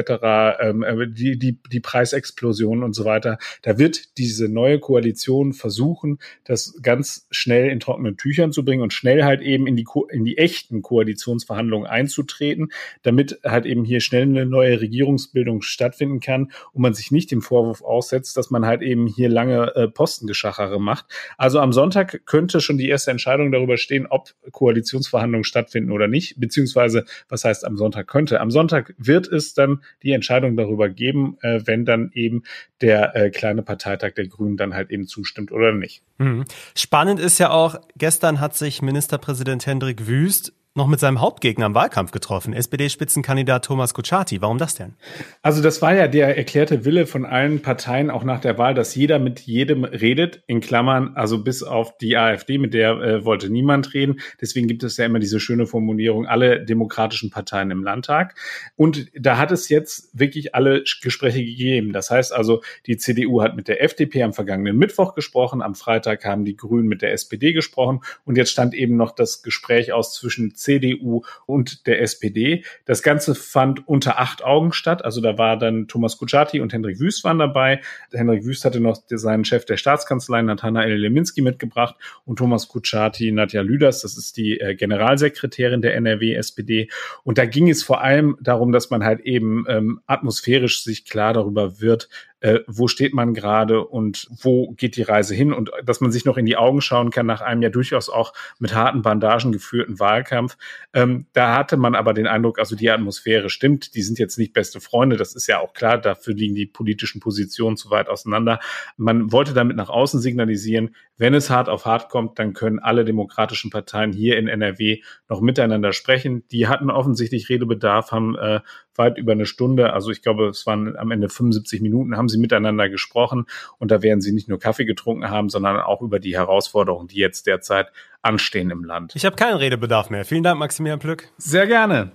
ähm, 0.59 0.83
äh, 0.83 1.07
die, 1.07 1.39
die, 1.39 1.57
die 1.71 1.79
Preisexplosion 1.79 2.83
und 2.83 2.93
so 2.93 3.05
weiter. 3.05 3.37
Da 3.61 3.79
wird 3.79 4.17
diese 4.17 4.49
neue 4.49 4.79
Koalition 4.79 5.53
versuchen, 5.53 6.19
das 6.43 6.77
ganz 6.81 7.27
schnell 7.31 7.69
in 7.69 7.79
trockenen 7.79 8.17
Tüchern 8.17 8.51
zu 8.51 8.65
bringen 8.65 8.83
und 8.83 8.91
schnell 8.91 9.23
halt 9.23 9.39
eben 9.41 9.67
in 9.67 9.77
die, 9.77 9.85
in 10.09 10.25
die 10.25 10.37
echten 10.37 10.81
Koalitionsverhandlungen 10.81 11.87
einzutreten, 11.87 12.73
damit 13.03 13.39
halt 13.45 13.65
eben 13.65 13.85
hier 13.85 14.01
schnell 14.01 14.23
eine 14.23 14.45
neue 14.45 14.80
Regierungsbildung 14.81 15.61
stattfinden 15.61 16.19
kann 16.19 16.51
und 16.73 16.81
man 16.81 16.93
sich 16.93 17.11
nicht 17.11 17.31
dem 17.31 17.41
Vorwurf 17.41 17.81
aussetzt, 17.81 18.35
dass 18.37 18.49
man 18.49 18.65
halt 18.65 18.81
eben 18.81 19.07
hier 19.07 19.29
lange 19.29 19.75
äh, 19.75 19.87
Postengeschachere 19.87 20.79
macht. 20.79 21.05
Also 21.37 21.59
am 21.59 21.71
Sonntag 21.71 22.25
könnte 22.25 22.61
schon 22.61 22.77
die 22.77 22.89
erste 22.89 23.11
Entscheidung 23.11 23.51
darüber 23.51 23.77
stehen, 23.77 24.07
ob 24.07 24.29
Koalitionsverhandlungen 24.51 25.43
stattfinden 25.43 25.91
oder 25.91 26.07
nicht, 26.07 26.39
beziehungsweise 26.39 27.05
was 27.29 27.43
heißt 27.43 27.65
am 27.65 27.77
Sonntag 27.77 28.07
könnte. 28.07 28.41
Am 28.41 28.51
Sonntag 28.51 28.93
wird 28.97 29.27
es 29.27 29.53
dann 29.53 29.83
die 30.03 30.11
Entscheidung 30.11 30.57
darüber 30.57 30.89
geben, 30.89 31.37
äh, 31.41 31.61
wenn 31.65 31.85
dann 31.85 32.11
eben 32.13 32.43
der 32.81 33.15
äh, 33.15 33.29
kleine 33.29 33.61
Parteitag 33.61 34.13
der 34.13 34.27
Grünen 34.27 34.57
dann 34.57 34.73
halt 34.73 34.91
eben 34.91 35.07
zustimmt 35.07 35.51
oder 35.51 35.71
nicht. 35.71 36.01
Mhm. 36.17 36.45
Spannend 36.75 37.19
ist 37.19 37.37
ja 37.37 37.51
auch, 37.51 37.75
gestern 37.97 38.39
hat 38.39 38.55
sich 38.55 38.81
Ministerpräsident 38.81 39.65
Hendrik 39.65 40.07
Wüst 40.07 40.53
noch 40.73 40.87
mit 40.87 41.01
seinem 41.01 41.19
Hauptgegner 41.19 41.65
im 41.65 41.75
Wahlkampf 41.75 42.11
getroffen, 42.11 42.53
SPD-Spitzenkandidat 42.53 43.65
Thomas 43.65 43.93
Kutschaty. 43.93 44.41
Warum 44.41 44.57
das 44.57 44.75
denn? 44.75 44.93
Also 45.41 45.61
das 45.61 45.81
war 45.81 45.93
ja 45.93 46.07
der 46.07 46.37
erklärte 46.37 46.85
Wille 46.85 47.05
von 47.05 47.25
allen 47.25 47.61
Parteien 47.61 48.09
auch 48.09 48.23
nach 48.23 48.39
der 48.39 48.57
Wahl, 48.57 48.73
dass 48.73 48.95
jeder 48.95 49.19
mit 49.19 49.41
jedem 49.41 49.83
redet, 49.83 50.43
in 50.47 50.61
Klammern, 50.61 51.11
also 51.15 51.43
bis 51.43 51.61
auf 51.61 51.97
die 51.97 52.15
AfD, 52.15 52.57
mit 52.57 52.73
der 52.73 52.91
äh, 53.01 53.25
wollte 53.25 53.49
niemand 53.49 53.93
reden. 53.93 54.21
Deswegen 54.39 54.69
gibt 54.69 54.83
es 54.83 54.95
ja 54.95 55.05
immer 55.05 55.19
diese 55.19 55.41
schöne 55.41 55.65
Formulierung, 55.65 56.25
alle 56.25 56.63
demokratischen 56.63 57.31
Parteien 57.31 57.69
im 57.69 57.83
Landtag. 57.83 58.35
Und 58.77 59.07
da 59.13 59.37
hat 59.37 59.51
es 59.51 59.67
jetzt 59.67 60.17
wirklich 60.17 60.55
alle 60.55 60.83
Gespräche 61.01 61.43
gegeben. 61.43 61.91
Das 61.91 62.09
heißt 62.09 62.31
also, 62.31 62.61
die 62.85 62.95
CDU 62.95 63.41
hat 63.41 63.57
mit 63.57 63.67
der 63.67 63.83
FDP 63.83 64.23
am 64.23 64.31
vergangenen 64.31 64.77
Mittwoch 64.77 65.15
gesprochen, 65.15 65.61
am 65.61 65.75
Freitag 65.75 66.23
haben 66.23 66.45
die 66.45 66.55
Grünen 66.55 66.87
mit 66.87 67.01
der 67.01 67.11
SPD 67.11 67.51
gesprochen 67.51 67.99
und 68.23 68.37
jetzt 68.37 68.51
stand 68.51 68.73
eben 68.73 68.95
noch 68.95 69.11
das 69.11 69.43
Gespräch 69.43 69.91
aus 69.91 70.13
zwischen 70.13 70.55
CDU 70.61 71.23
und 71.45 71.87
der 71.87 72.01
SPD. 72.01 72.63
Das 72.85 73.03
Ganze 73.03 73.35
fand 73.35 73.87
unter 73.87 74.19
acht 74.19 74.43
Augen 74.43 74.73
statt. 74.73 75.03
Also 75.03 75.21
da 75.21 75.37
war 75.37 75.57
dann 75.57 75.87
Thomas 75.87 76.17
Kutschaty 76.17 76.59
und 76.61 76.73
Hendrik 76.73 76.99
Wüst 76.99 77.23
waren 77.23 77.39
dabei. 77.39 77.81
Hendrik 78.11 78.45
Wüst 78.45 78.65
hatte 78.65 78.79
noch 78.79 79.01
seinen 79.09 79.45
Chef 79.45 79.65
der 79.65 79.77
Staatskanzlei, 79.77 80.41
Nathanael 80.41 80.95
Leminski, 80.95 81.41
mitgebracht 81.41 81.95
und 82.25 82.37
Thomas 82.37 82.67
Kutschaty, 82.67 83.31
Nadja 83.31 83.61
Lüders, 83.61 84.01
das 84.01 84.17
ist 84.17 84.37
die 84.37 84.59
äh, 84.59 84.75
Generalsekretärin 84.75 85.81
der 85.81 85.95
NRW-SPD. 85.95 86.89
Und 87.23 87.37
da 87.37 87.45
ging 87.45 87.69
es 87.69 87.83
vor 87.83 88.01
allem 88.01 88.37
darum, 88.41 88.71
dass 88.71 88.89
man 88.89 89.03
halt 89.03 89.21
eben 89.21 89.65
ähm, 89.67 90.01
atmosphärisch 90.05 90.83
sich 90.83 91.05
klar 91.05 91.33
darüber 91.33 91.81
wird, 91.81 92.09
äh, 92.41 92.59
wo 92.67 92.87
steht 92.87 93.13
man 93.13 93.33
gerade 93.33 93.85
und 93.85 94.27
wo 94.29 94.71
geht 94.71 94.95
die 94.97 95.03
Reise 95.03 95.33
hin 95.33 95.53
und 95.53 95.71
dass 95.85 96.01
man 96.01 96.11
sich 96.11 96.25
noch 96.25 96.37
in 96.37 96.45
die 96.45 96.57
Augen 96.57 96.81
schauen 96.81 97.11
kann 97.11 97.25
nach 97.25 97.41
einem 97.41 97.61
ja 97.61 97.69
durchaus 97.69 98.09
auch 98.09 98.33
mit 98.59 98.75
harten 98.75 99.01
Bandagen 99.01 99.51
geführten 99.51 99.99
Wahlkampf. 99.99 100.57
Ähm, 100.93 101.27
da 101.33 101.55
hatte 101.55 101.77
man 101.77 101.95
aber 101.95 102.13
den 102.13 102.27
Eindruck, 102.27 102.59
also 102.59 102.75
die 102.75 102.89
Atmosphäre 102.89 103.49
stimmt, 103.49 103.95
die 103.95 104.01
sind 104.01 104.19
jetzt 104.19 104.37
nicht 104.37 104.53
beste 104.53 104.81
Freunde, 104.81 105.17
das 105.17 105.35
ist 105.35 105.47
ja 105.47 105.59
auch 105.59 105.73
klar, 105.73 105.97
dafür 105.99 106.33
liegen 106.33 106.55
die 106.55 106.65
politischen 106.65 107.21
Positionen 107.21 107.77
zu 107.77 107.91
weit 107.91 108.09
auseinander. 108.09 108.59
Man 108.97 109.31
wollte 109.31 109.53
damit 109.53 109.77
nach 109.77 109.89
außen 109.89 110.19
signalisieren, 110.19 110.95
wenn 111.17 111.35
es 111.35 111.51
hart 111.51 111.69
auf 111.69 111.85
hart 111.85 112.09
kommt, 112.09 112.39
dann 112.39 112.53
können 112.53 112.79
alle 112.79 113.05
demokratischen 113.05 113.69
Parteien 113.69 114.11
hier 114.11 114.37
in 114.39 114.47
NRW 114.47 115.01
noch 115.29 115.41
miteinander 115.41 115.93
sprechen. 115.93 116.47
Die 116.49 116.67
hatten 116.67 116.89
offensichtlich 116.89 117.47
Redebedarf, 117.49 118.11
haben 118.11 118.35
äh, 118.35 118.61
weit 118.95 119.17
über 119.17 119.31
eine 119.31 119.45
Stunde, 119.45 119.93
also 119.93 120.11
ich 120.11 120.21
glaube, 120.21 120.49
es 120.49 120.65
waren 120.65 120.95
am 120.97 121.11
Ende 121.11 121.29
75 121.29 121.81
Minuten, 121.81 122.17
haben 122.17 122.29
sie 122.29 122.37
miteinander 122.37 122.89
gesprochen 122.89 123.45
und 123.77 123.91
da 123.91 124.01
werden 124.01 124.21
sie 124.21 124.31
nicht 124.31 124.49
nur 124.49 124.59
Kaffee 124.59 124.85
getrunken 124.85 125.29
haben, 125.29 125.49
sondern 125.49 125.77
auch 125.79 126.01
über 126.01 126.19
die 126.19 126.35
Herausforderungen, 126.35 127.07
die 127.07 127.17
jetzt 127.17 127.47
derzeit 127.47 127.91
anstehen 128.21 128.69
im 128.69 128.83
Land. 128.83 129.15
Ich 129.15 129.25
habe 129.25 129.35
keinen 129.35 129.57
Redebedarf 129.57 130.09
mehr. 130.09 130.25
Vielen 130.25 130.43
Dank, 130.43 130.59
Maximilian 130.59 130.99
Plück. 130.99 131.29
Sehr 131.37 131.67
gerne. 131.67 132.11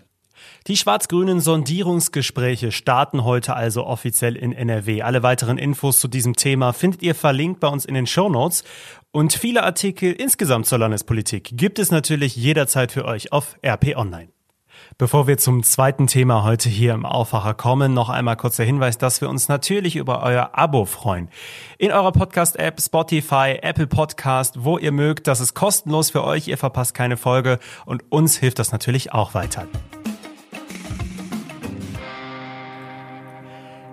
Die 0.66 0.76
schwarz-grünen 0.76 1.40
Sondierungsgespräche 1.40 2.72
starten 2.72 3.24
heute 3.24 3.54
also 3.54 3.86
offiziell 3.86 4.36
in 4.36 4.52
NRW. 4.52 5.02
Alle 5.02 5.22
weiteren 5.22 5.58
Infos 5.58 6.00
zu 6.00 6.08
diesem 6.08 6.36
Thema 6.36 6.72
findet 6.72 7.02
ihr 7.02 7.14
verlinkt 7.14 7.60
bei 7.60 7.68
uns 7.68 7.84
in 7.84 7.94
den 7.94 8.06
Show 8.06 8.28
Notes. 8.28 8.64
Und 9.12 9.32
viele 9.32 9.62
Artikel 9.62 10.12
insgesamt 10.12 10.66
zur 10.66 10.78
Landespolitik 10.78 11.50
gibt 11.52 11.78
es 11.78 11.90
natürlich 11.90 12.36
jederzeit 12.36 12.92
für 12.92 13.04
euch 13.04 13.32
auf 13.32 13.56
RP 13.64 13.96
Online. 13.96 14.35
Bevor 14.98 15.26
wir 15.26 15.36
zum 15.36 15.62
zweiten 15.62 16.06
Thema 16.06 16.42
heute 16.42 16.70
hier 16.70 16.94
im 16.94 17.04
Aufwacher 17.04 17.52
kommen, 17.52 17.92
noch 17.92 18.08
einmal 18.08 18.38
kurz 18.38 18.56
der 18.56 18.64
Hinweis, 18.64 18.96
dass 18.96 19.20
wir 19.20 19.28
uns 19.28 19.46
natürlich 19.46 19.94
über 19.94 20.22
euer 20.22 20.52
Abo 20.54 20.86
freuen. 20.86 21.28
In 21.76 21.92
eurer 21.92 22.12
Podcast-App, 22.12 22.80
Spotify, 22.80 23.58
Apple 23.60 23.88
Podcast, 23.88 24.64
wo 24.64 24.78
ihr 24.78 24.92
mögt, 24.92 25.26
das 25.26 25.40
ist 25.40 25.52
kostenlos 25.52 26.12
für 26.12 26.24
euch, 26.24 26.48
ihr 26.48 26.56
verpasst 26.56 26.94
keine 26.94 27.18
Folge 27.18 27.58
und 27.84 28.04
uns 28.08 28.38
hilft 28.38 28.58
das 28.58 28.72
natürlich 28.72 29.12
auch 29.12 29.34
weiter. 29.34 29.66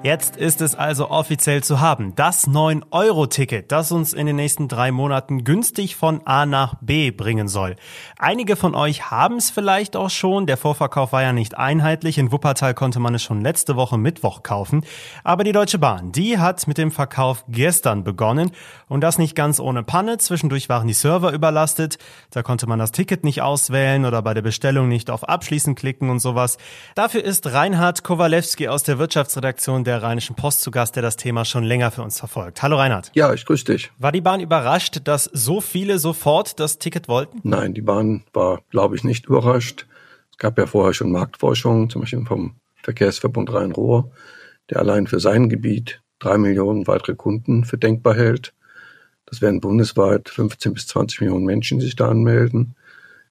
Jetzt 0.03 0.35
ist 0.35 0.59
es 0.59 0.75
also 0.75 1.09
offiziell 1.09 1.63
zu 1.63 1.79
haben. 1.79 2.13
Das 2.15 2.45
9-Euro-Ticket, 2.49 3.71
das 3.71 3.89
uns 3.93 4.11
in 4.11 4.25
den 4.25 4.35
nächsten 4.35 4.67
drei 4.67 4.91
Monaten 4.91 5.45
günstig 5.45 5.95
von 5.95 6.27
A 6.27 6.45
nach 6.45 6.75
B 6.81 7.09
bringen 7.11 7.47
soll. 7.47 7.77
Einige 8.19 8.57
von 8.57 8.75
euch 8.75 9.11
haben 9.11 9.37
es 9.37 9.49
vielleicht 9.49 9.95
auch 9.95 10.09
schon. 10.09 10.45
Der 10.45 10.57
Vorverkauf 10.57 11.13
war 11.13 11.21
ja 11.21 11.31
nicht 11.31 11.57
einheitlich. 11.57 12.17
In 12.17 12.33
Wuppertal 12.33 12.73
konnte 12.73 12.99
man 12.99 13.15
es 13.15 13.23
schon 13.23 13.39
letzte 13.39 13.77
Woche 13.77 13.97
Mittwoch 13.97 14.43
kaufen. 14.43 14.83
Aber 15.23 15.45
die 15.45 15.53
Deutsche 15.53 15.79
Bahn, 15.79 16.11
die 16.11 16.37
hat 16.37 16.67
mit 16.67 16.77
dem 16.77 16.91
Verkauf 16.91 17.45
gestern 17.47 18.03
begonnen. 18.03 18.51
Und 18.89 18.99
das 18.99 19.17
nicht 19.17 19.35
ganz 19.35 19.61
ohne 19.61 19.83
Panne. 19.83 20.17
Zwischendurch 20.17 20.67
waren 20.67 20.89
die 20.89 20.93
Server 20.93 21.31
überlastet. 21.31 21.97
Da 22.29 22.43
konnte 22.43 22.67
man 22.67 22.77
das 22.77 22.91
Ticket 22.91 23.23
nicht 23.23 23.41
auswählen 23.41 24.03
oder 24.03 24.21
bei 24.21 24.33
der 24.33 24.41
Bestellung 24.41 24.89
nicht 24.89 25.09
auf 25.09 25.23
Abschließen 25.23 25.75
klicken 25.75 26.09
und 26.09 26.19
sowas. 26.19 26.57
Dafür 26.93 27.23
ist 27.23 27.53
Reinhard 27.53 28.03
Kowalewski 28.03 28.67
aus 28.67 28.83
der 28.83 28.99
Wirtschaftsredaktion 28.99 29.85
der 29.85 29.92
der 29.93 30.01
Rheinischen 30.01 30.35
Post 30.35 30.61
zu 30.61 30.71
Gast, 30.71 30.95
der 30.95 31.03
das 31.03 31.17
Thema 31.17 31.45
schon 31.45 31.63
länger 31.63 31.91
für 31.91 32.01
uns 32.01 32.17
verfolgt. 32.17 32.63
Hallo 32.63 32.77
Reinhard. 32.77 33.11
Ja, 33.13 33.31
ich 33.31 33.45
grüße 33.45 33.65
dich. 33.65 33.91
War 33.99 34.11
die 34.11 34.21
Bahn 34.21 34.39
überrascht, 34.39 35.01
dass 35.03 35.25
so 35.25 35.61
viele 35.61 35.99
sofort 35.99 36.59
das 36.59 36.79
Ticket 36.79 37.07
wollten? 37.07 37.39
Nein, 37.43 37.75
die 37.75 37.83
Bahn 37.83 38.23
war, 38.33 38.61
glaube 38.71 38.95
ich, 38.95 39.03
nicht 39.03 39.27
überrascht. 39.27 39.85
Es 40.31 40.39
gab 40.39 40.57
ja 40.57 40.65
vorher 40.65 40.95
schon 40.95 41.11
Marktforschung, 41.11 41.91
zum 41.91 42.01
Beispiel 42.01 42.25
vom 42.25 42.55
Verkehrsverbund 42.77 43.53
Rhein-Ruhr, 43.53 44.11
der 44.71 44.79
allein 44.79 45.05
für 45.05 45.19
sein 45.19 45.47
Gebiet 45.47 46.01
drei 46.17 46.39
Millionen 46.39 46.87
weitere 46.87 47.13
Kunden 47.13 47.63
für 47.63 47.77
denkbar 47.77 48.15
hält. 48.15 48.55
Das 49.27 49.43
werden 49.43 49.61
bundesweit 49.61 50.27
15 50.27 50.73
bis 50.73 50.87
20 50.87 51.21
Millionen 51.21 51.45
Menschen, 51.45 51.77
die 51.77 51.85
sich 51.85 51.95
da 51.95 52.09
anmelden. 52.09 52.75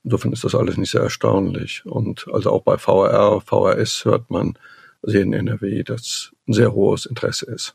Insofern 0.04 0.32
ist 0.32 0.44
das 0.44 0.54
alles 0.54 0.76
nicht 0.76 0.92
sehr 0.92 1.02
erstaunlich. 1.02 1.84
Und 1.86 2.28
also 2.32 2.52
auch 2.52 2.62
bei 2.62 2.78
VR, 2.78 3.40
VRS 3.40 4.04
hört 4.04 4.30
man, 4.30 4.54
also 5.02 5.12
hier 5.12 5.22
in 5.22 5.32
NRW, 5.32 5.82
dass 5.82 6.32
ein 6.46 6.52
sehr 6.52 6.72
hohes 6.72 7.06
Interesse 7.06 7.46
ist. 7.46 7.74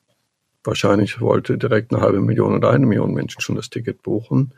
Wahrscheinlich 0.63 1.21
wollte 1.21 1.57
direkt 1.57 1.93
eine 1.93 2.01
halbe 2.01 2.21
Million 2.21 2.53
oder 2.53 2.71
eine 2.71 2.85
Million 2.85 3.13
Menschen 3.13 3.41
schon 3.41 3.55
das 3.55 3.69
Ticket 3.69 4.03
buchen. 4.03 4.53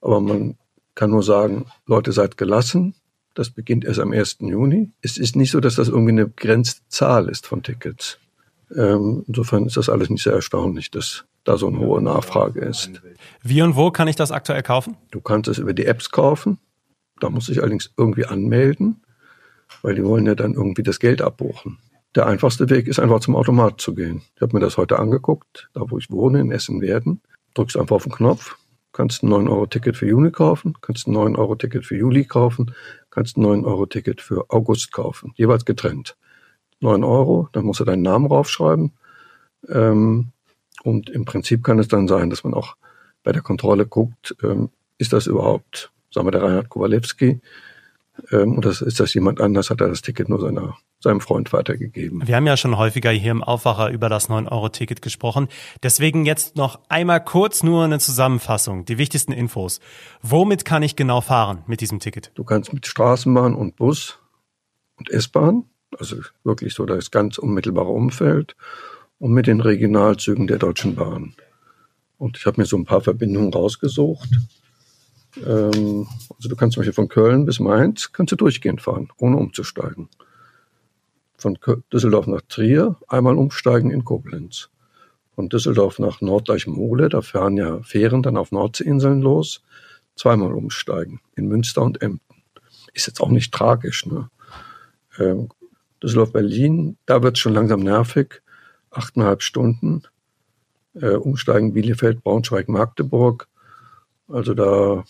Aber 0.00 0.20
man 0.20 0.56
kann 0.94 1.10
nur 1.10 1.22
sagen, 1.22 1.66
Leute, 1.86 2.12
seid 2.12 2.36
gelassen. 2.36 2.94
Das 3.34 3.50
beginnt 3.50 3.84
erst 3.84 4.00
am 4.00 4.12
1. 4.12 4.38
Juni. 4.40 4.90
Es 5.02 5.18
ist 5.18 5.34
nicht 5.34 5.50
so, 5.50 5.60
dass 5.60 5.74
das 5.74 5.88
irgendwie 5.88 6.12
eine 6.12 6.26
begrenzte 6.26 6.82
Zahl 6.88 7.28
ist 7.28 7.46
von 7.46 7.62
Tickets. 7.62 8.18
Ähm, 8.74 9.24
insofern 9.26 9.66
ist 9.66 9.76
das 9.76 9.88
alles 9.88 10.08
nicht 10.08 10.22
sehr 10.22 10.34
erstaunlich, 10.34 10.90
dass 10.90 11.24
da 11.42 11.58
so 11.58 11.66
eine 11.66 11.78
hohe 11.78 12.00
Nachfrage 12.00 12.60
ist. 12.60 13.02
Wie 13.42 13.60
und 13.60 13.76
wo 13.76 13.90
kann 13.90 14.08
ich 14.08 14.16
das 14.16 14.30
aktuell 14.30 14.62
kaufen? 14.62 14.96
Du 15.10 15.20
kannst 15.20 15.48
es 15.48 15.58
über 15.58 15.74
die 15.74 15.84
Apps 15.84 16.10
kaufen. 16.10 16.58
Da 17.20 17.28
muss 17.28 17.48
ich 17.48 17.60
allerdings 17.60 17.92
irgendwie 17.96 18.24
anmelden, 18.24 19.02
weil 19.82 19.94
die 19.94 20.04
wollen 20.04 20.26
ja 20.26 20.34
dann 20.34 20.54
irgendwie 20.54 20.82
das 20.82 21.00
Geld 21.00 21.22
abbuchen. 21.22 21.78
Der 22.14 22.26
einfachste 22.26 22.70
Weg 22.70 22.86
ist 22.86 23.00
einfach 23.00 23.20
zum 23.20 23.34
Automat 23.34 23.80
zu 23.80 23.94
gehen. 23.94 24.22
Ich 24.36 24.42
habe 24.42 24.54
mir 24.54 24.60
das 24.60 24.76
heute 24.76 24.98
angeguckt, 24.98 25.68
da 25.74 25.82
wo 25.90 25.98
ich 25.98 26.10
wohne, 26.10 26.40
in 26.40 26.52
Essen-Werden. 26.52 27.20
Drückst 27.54 27.76
einfach 27.76 27.96
auf 27.96 28.04
den 28.04 28.12
Knopf, 28.12 28.56
kannst 28.92 29.22
ein 29.22 29.30
9-Euro-Ticket 29.30 29.96
für 29.96 30.06
Juni 30.06 30.30
kaufen, 30.30 30.74
kannst 30.80 31.08
ein 31.08 31.16
9-Euro-Ticket 31.16 31.84
für 31.84 31.96
Juli 31.96 32.24
kaufen, 32.24 32.72
kannst 33.10 33.36
ein 33.36 33.44
9-Euro-Ticket 33.44 34.20
für 34.20 34.48
August 34.50 34.92
kaufen, 34.92 35.32
jeweils 35.36 35.64
getrennt. 35.64 36.16
9 36.80 37.02
Euro, 37.02 37.48
dann 37.52 37.64
musst 37.64 37.80
du 37.80 37.84
deinen 37.84 38.02
Namen 38.02 38.26
raufschreiben. 38.26 38.92
Ähm, 39.68 40.32
und 40.84 41.10
im 41.10 41.24
Prinzip 41.24 41.64
kann 41.64 41.78
es 41.78 41.88
dann 41.88 42.06
sein, 42.06 42.30
dass 42.30 42.44
man 42.44 42.54
auch 42.54 42.76
bei 43.24 43.32
der 43.32 43.42
Kontrolle 43.42 43.86
guckt, 43.86 44.36
ähm, 44.42 44.70
ist 44.98 45.12
das 45.12 45.26
überhaupt, 45.26 45.90
sagen 46.10 46.26
wir, 46.26 46.30
der 46.30 46.42
Reinhard 46.42 46.68
Kowalewski, 46.68 47.40
ähm, 48.30 48.58
oder 48.58 48.70
ist 48.70 49.00
das 49.00 49.14
jemand 49.14 49.40
anders, 49.40 49.70
hat 49.70 49.80
er 49.80 49.88
das 49.88 50.02
Ticket 50.02 50.28
nur 50.28 50.40
seiner, 50.40 50.76
seinem 51.04 51.20
Freund 51.20 51.52
weitergegeben. 51.52 52.26
Wir 52.26 52.34
haben 52.34 52.46
ja 52.46 52.56
schon 52.56 52.76
häufiger 52.76 53.10
hier 53.10 53.30
im 53.30 53.44
Aufwacher 53.44 53.90
über 53.90 54.08
das 54.08 54.28
9-Euro-Ticket 54.28 55.00
gesprochen. 55.00 55.48
Deswegen 55.82 56.26
jetzt 56.26 56.56
noch 56.56 56.80
einmal 56.88 57.22
kurz 57.22 57.62
nur 57.62 57.84
eine 57.84 58.00
Zusammenfassung, 58.00 58.84
die 58.84 58.98
wichtigsten 58.98 59.32
Infos. 59.32 59.80
Womit 60.22 60.64
kann 60.64 60.82
ich 60.82 60.96
genau 60.96 61.20
fahren 61.20 61.62
mit 61.66 61.80
diesem 61.80 62.00
Ticket? 62.00 62.32
Du 62.34 62.42
kannst 62.42 62.72
mit 62.72 62.86
Straßenbahn 62.86 63.54
und 63.54 63.76
Bus 63.76 64.18
und 64.96 65.10
S-Bahn, 65.10 65.64
also 65.98 66.16
wirklich 66.42 66.74
so 66.74 66.84
das 66.86 67.12
ganz 67.12 67.38
unmittelbare 67.38 67.90
Umfeld, 67.90 68.56
und 69.18 69.32
mit 69.32 69.46
den 69.46 69.60
Regionalzügen 69.60 70.46
der 70.48 70.58
Deutschen 70.58 70.96
Bahn. 70.96 71.34
Und 72.18 72.36
ich 72.36 72.46
habe 72.46 72.60
mir 72.60 72.66
so 72.66 72.76
ein 72.76 72.84
paar 72.84 73.00
Verbindungen 73.00 73.52
rausgesucht. 73.52 74.28
Ähm, 75.38 76.06
also 76.36 76.48
du 76.48 76.56
kannst 76.56 76.74
zum 76.74 76.80
Beispiel 76.80 76.92
von 76.92 77.08
Köln 77.08 77.44
bis 77.44 77.60
Mainz 77.60 78.12
kannst 78.12 78.32
du 78.32 78.36
durchgehend 78.36 78.82
fahren, 78.82 79.08
ohne 79.18 79.36
umzusteigen. 79.36 80.08
Von 81.36 81.58
Düsseldorf 81.92 82.26
nach 82.26 82.42
Trier 82.48 82.96
einmal 83.08 83.36
umsteigen 83.36 83.90
in 83.90 84.04
Koblenz. 84.04 84.70
Von 85.34 85.48
Düsseldorf 85.48 85.98
nach 85.98 86.20
Norddeich-Mole, 86.20 87.08
da 87.08 87.20
fahren 87.22 87.56
ja 87.56 87.82
Fähren 87.82 88.22
dann 88.22 88.36
auf 88.36 88.52
Nordseeinseln 88.52 89.20
los, 89.20 89.62
zweimal 90.14 90.52
umsteigen 90.52 91.20
in 91.34 91.48
Münster 91.48 91.82
und 91.82 92.00
Emden. 92.02 92.20
Ist 92.92 93.08
jetzt 93.08 93.20
auch 93.20 93.30
nicht 93.30 93.52
tragisch. 93.52 94.06
Ne? 94.06 94.30
Ähm, 95.18 95.48
Düsseldorf-Berlin, 96.02 96.96
da 97.06 97.22
wird 97.22 97.36
es 97.36 97.40
schon 97.40 97.54
langsam 97.54 97.80
nervig. 97.80 98.42
Achteinhalb 98.90 99.42
Stunden. 99.42 100.02
Äh, 100.94 101.16
umsteigen 101.16 101.72
Bielefeld, 101.72 102.22
Braunschweig, 102.22 102.68
Magdeburg. 102.68 103.48
Also 104.28 104.54
da 104.54 105.04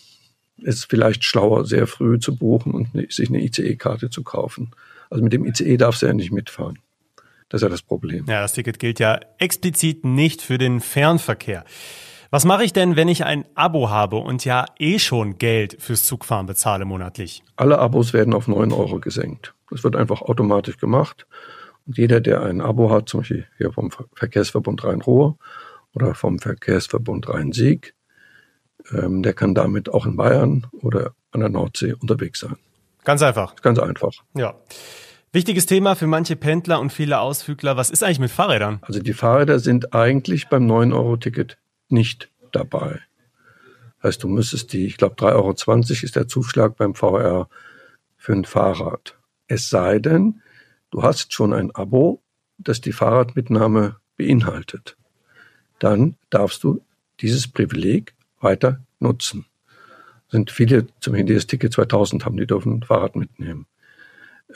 ist 0.57 0.85
vielleicht 0.89 1.23
schlauer, 1.23 1.65
sehr 1.65 1.85
früh 1.85 2.17
zu 2.17 2.35
buchen 2.35 2.73
und 2.73 2.95
ne, 2.95 3.07
sich 3.09 3.29
eine 3.29 3.43
ICE-Karte 3.43 4.09
zu 4.09 4.23
kaufen. 4.23 4.71
Also 5.09 5.23
mit 5.23 5.33
dem 5.33 5.45
ICE 5.45 5.77
darfst 5.77 6.01
du 6.01 6.07
ja 6.07 6.13
nicht 6.13 6.31
mitfahren. 6.31 6.79
Das 7.49 7.59
ist 7.61 7.63
ja 7.63 7.69
das 7.69 7.81
Problem. 7.81 8.25
Ja, 8.27 8.41
das 8.41 8.53
Ticket 8.53 8.79
gilt 8.79 8.99
ja 8.99 9.19
explizit 9.37 10.03
nicht 10.03 10.41
für 10.41 10.57
den 10.57 10.79
Fernverkehr. 10.79 11.63
Was 12.31 12.43
mache 12.43 12.63
ich 12.63 12.73
denn, 12.73 12.95
wenn 12.95 13.07
ich 13.07 13.23
ein 13.23 13.45
Abo 13.55 13.89
habe 13.89 14.17
und 14.17 14.43
ja 14.45 14.65
eh 14.79 14.99
schon 14.99 15.37
Geld 15.37 15.77
fürs 15.79 16.03
Zugfahren 16.05 16.47
bezahle 16.47 16.85
monatlich? 16.85 17.43
Alle 17.55 17.79
Abos 17.79 18.13
werden 18.13 18.33
auf 18.33 18.47
9 18.47 18.73
Euro 18.73 18.99
gesenkt. 18.99 19.53
Das 19.69 19.83
wird 19.83 19.95
einfach 19.95 20.21
automatisch 20.21 20.77
gemacht. 20.77 21.27
Und 21.85 21.97
jeder, 21.97 22.19
der 22.19 22.41
ein 22.41 22.61
Abo 22.61 22.89
hat, 22.89 23.09
zum 23.09 23.21
Beispiel 23.21 23.47
hier 23.57 23.71
vom 23.71 23.91
Verkehrsverbund 24.15 24.83
Rhein-Ruhr 24.83 25.37
oder 25.93 26.15
vom 26.15 26.39
Verkehrsverbund 26.39 27.29
Rhein-Sieg, 27.29 27.93
ähm, 28.91 29.23
der 29.23 29.33
kann 29.33 29.55
damit 29.55 29.89
auch 29.89 30.05
in 30.05 30.17
Bayern 30.17 30.67
oder 30.81 31.13
an 31.31 31.41
der 31.41 31.49
Nordsee 31.49 31.93
unterwegs 31.93 32.39
sein. 32.39 32.57
Ganz 33.05 33.21
einfach. 33.21 33.55
Ganz 33.61 33.79
einfach. 33.79 34.11
Ja. 34.35 34.55
Wichtiges 35.31 35.65
Thema 35.65 35.95
für 35.95 36.07
manche 36.07 36.35
Pendler 36.35 36.79
und 36.79 36.91
viele 36.91 37.19
Ausflügler. 37.19 37.77
Was 37.77 37.89
ist 37.89 38.03
eigentlich 38.03 38.19
mit 38.19 38.31
Fahrrädern? 38.31 38.79
Also 38.81 38.99
die 38.99 39.13
Fahrräder 39.13 39.59
sind 39.59 39.93
eigentlich 39.93 40.47
beim 40.47 40.65
9-Euro-Ticket 40.69 41.57
nicht 41.89 42.29
dabei. 42.51 43.01
Heißt, 44.01 44.23
du 44.23 44.27
müsstest 44.27 44.73
die, 44.73 44.85
ich 44.85 44.97
glaube 44.97 45.15
3,20 45.15 45.33
Euro 45.33 45.51
ist 46.03 46.15
der 46.15 46.27
Zuschlag 46.27 46.77
beim 46.77 46.95
VR 46.95 47.49
für 48.17 48.33
ein 48.33 48.45
Fahrrad. 48.45 49.17
Es 49.47 49.69
sei 49.69 49.99
denn, 49.99 50.41
du 50.89 51.03
hast 51.03 51.33
schon 51.33 51.53
ein 51.53 51.71
Abo, 51.75 52.21
das 52.57 52.81
die 52.81 52.93
Fahrradmitnahme 52.93 53.97
beinhaltet. 54.17 54.97
Dann 55.79 56.15
darfst 56.29 56.63
du 56.63 56.81
dieses 57.19 57.47
Privileg 57.47 58.15
weiter 58.39 58.79
nutzen. 58.99 59.45
Sind 60.29 60.51
viele, 60.51 60.87
zum 60.99 61.25
das 61.25 61.47
Ticket 61.47 61.73
2000 61.73 62.25
haben, 62.25 62.37
die 62.37 62.47
dürfen 62.47 62.73
ein 62.73 62.83
Fahrrad 62.83 63.15
mitnehmen. 63.15 63.67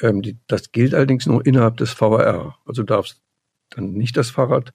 Ähm, 0.02 0.22
die, 0.22 0.38
das 0.48 0.72
gilt 0.72 0.94
allerdings 0.94 1.26
nur 1.26 1.46
innerhalb 1.46 1.78
des 1.78 1.92
VR. 1.92 2.58
Also 2.66 2.84
du 2.84 2.94
darfst 2.94 3.22
dann 3.70 3.94
nicht 3.94 4.18
das 4.18 4.30
Fahrrad 4.32 4.74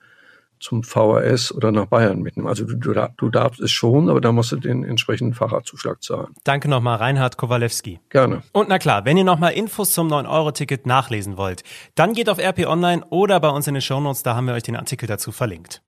zum 0.61 0.83
VHS 0.83 1.53
oder 1.53 1.73
nach 1.73 1.87
Bayern 1.87 2.23
mitnehmen. 2.23 2.49
Also 2.49 2.65
du, 2.65 2.77
du, 2.77 2.95
du 3.17 3.29
darfst 3.29 3.61
es 3.61 3.71
schon, 3.71 4.09
aber 4.09 4.21
da 4.21 4.33
musst 4.33 4.53
du 4.53 4.57
den 4.57 4.85
entsprechenden 4.85 5.35
Fahrradzuschlag 5.35 6.03
zahlen. 6.03 6.35
Danke 6.45 6.69
nochmal, 6.69 6.97
Reinhard 6.97 7.37
Kowalewski. 7.37 8.01
Gerne. 8.09 8.43
Und 8.53 8.69
na 8.69 8.79
klar, 8.79 9.05
wenn 9.05 9.17
ihr 9.17 9.25
nochmal 9.25 9.53
Infos 9.53 9.93
zum 9.93 10.09
9-Euro-Ticket 10.09 10.87
nachlesen 10.87 11.37
wollt, 11.37 11.65
dann 11.95 12.15
geht 12.15 12.31
auf 12.31 12.39
RP 12.39 12.67
Online 12.67 13.05
oder 13.11 13.41
bei 13.41 13.51
uns 13.51 13.67
in 13.67 13.75
den 13.75 13.83
Shownotes, 13.83 14.23
da 14.23 14.37
haben 14.37 14.47
wir 14.47 14.55
euch 14.55 14.63
den 14.63 14.77
Artikel 14.77 15.07
dazu 15.07 15.33
verlinkt. 15.33 15.83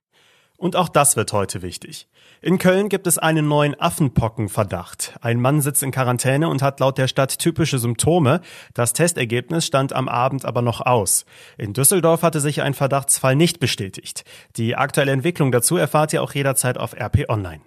Und 0.57 0.75
auch 0.75 0.89
das 0.89 1.15
wird 1.15 1.33
heute 1.33 1.61
wichtig. 1.61 2.07
In 2.41 2.57
Köln 2.57 2.89
gibt 2.89 3.07
es 3.07 3.19
einen 3.19 3.47
neuen 3.47 3.79
Affenpockenverdacht. 3.79 5.15
Ein 5.21 5.39
Mann 5.39 5.61
sitzt 5.61 5.83
in 5.83 5.91
Quarantäne 5.91 6.49
und 6.49 6.63
hat 6.63 6.79
laut 6.79 6.97
der 6.97 7.07
Stadt 7.07 7.37
typische 7.37 7.77
Symptome. 7.77 8.41
Das 8.73 8.93
Testergebnis 8.93 9.65
stand 9.65 9.93
am 9.93 10.09
Abend 10.09 10.45
aber 10.45 10.63
noch 10.63 10.81
aus. 10.81 11.25
In 11.57 11.73
Düsseldorf 11.73 12.23
hatte 12.23 12.39
sich 12.39 12.63
ein 12.63 12.73
Verdachtsfall 12.73 13.35
nicht 13.35 13.59
bestätigt. 13.59 14.23
Die 14.55 14.75
aktuelle 14.75 15.11
Entwicklung 15.11 15.51
dazu 15.51 15.77
erfahrt 15.77 16.11
ihr 16.13 16.23
auch 16.23 16.33
jederzeit 16.33 16.77
auf 16.77 16.93
RP 16.93 17.29
Online. 17.29 17.61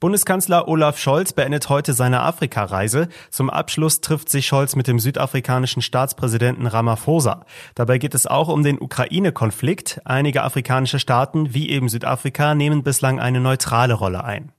Bundeskanzler 0.00 0.66
Olaf 0.66 0.98
Scholz 0.98 1.34
beendet 1.34 1.68
heute 1.68 1.92
seine 1.92 2.22
Afrikareise. 2.22 3.08
Zum 3.28 3.50
Abschluss 3.50 4.00
trifft 4.00 4.30
sich 4.30 4.46
Scholz 4.46 4.74
mit 4.74 4.88
dem 4.88 4.98
südafrikanischen 4.98 5.82
Staatspräsidenten 5.82 6.66
Ramaphosa. 6.66 7.44
Dabei 7.74 7.98
geht 7.98 8.14
es 8.14 8.26
auch 8.26 8.48
um 8.48 8.62
den 8.62 8.80
Ukraine-Konflikt. 8.80 10.00
Einige 10.06 10.42
afrikanische 10.42 10.98
Staaten, 10.98 11.52
wie 11.52 11.68
eben 11.68 11.90
Südafrika, 11.90 12.54
nehmen 12.54 12.82
bislang 12.82 13.20
eine 13.20 13.40
neutrale 13.40 13.92
Rolle 13.92 14.24
ein. 14.24 14.52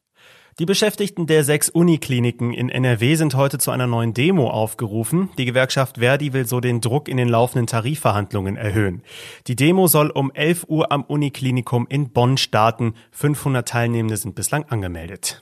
Die 0.60 0.66
Beschäftigten 0.66 1.28
der 1.28 1.46
sechs 1.46 1.70
Unikliniken 1.70 2.54
in 2.54 2.70
NRW 2.70 3.16
sind 3.16 3.36
heute 3.36 3.58
zu 3.58 3.72
einer 3.72 3.88
neuen 3.88 4.14
Demo 4.14 4.50
aufgerufen. 4.50 5.30
Die 5.38 5.46
Gewerkschaft 5.46 6.00
Verdi 6.00 6.34
will 6.34 6.46
so 6.46 6.60
den 6.60 6.82
Druck 6.82 7.08
in 7.08 7.16
den 7.16 7.30
laufenden 7.30 7.68
Tarifverhandlungen 7.68 8.58
erhöhen. 8.58 9.02
Die 9.48 9.56
Demo 9.56 9.88
soll 9.88 10.10
um 10.10 10.30
11 10.30 10.66
Uhr 10.68 10.92
am 10.92 11.04
Uniklinikum 11.04 11.88
in 11.88 12.10
Bonn 12.10 12.38
starten. 12.38 12.96
500 13.12 13.66
Teilnehmende 13.66 14.18
sind 14.18 14.36
bislang 14.36 14.66
angemeldet. 14.66 15.42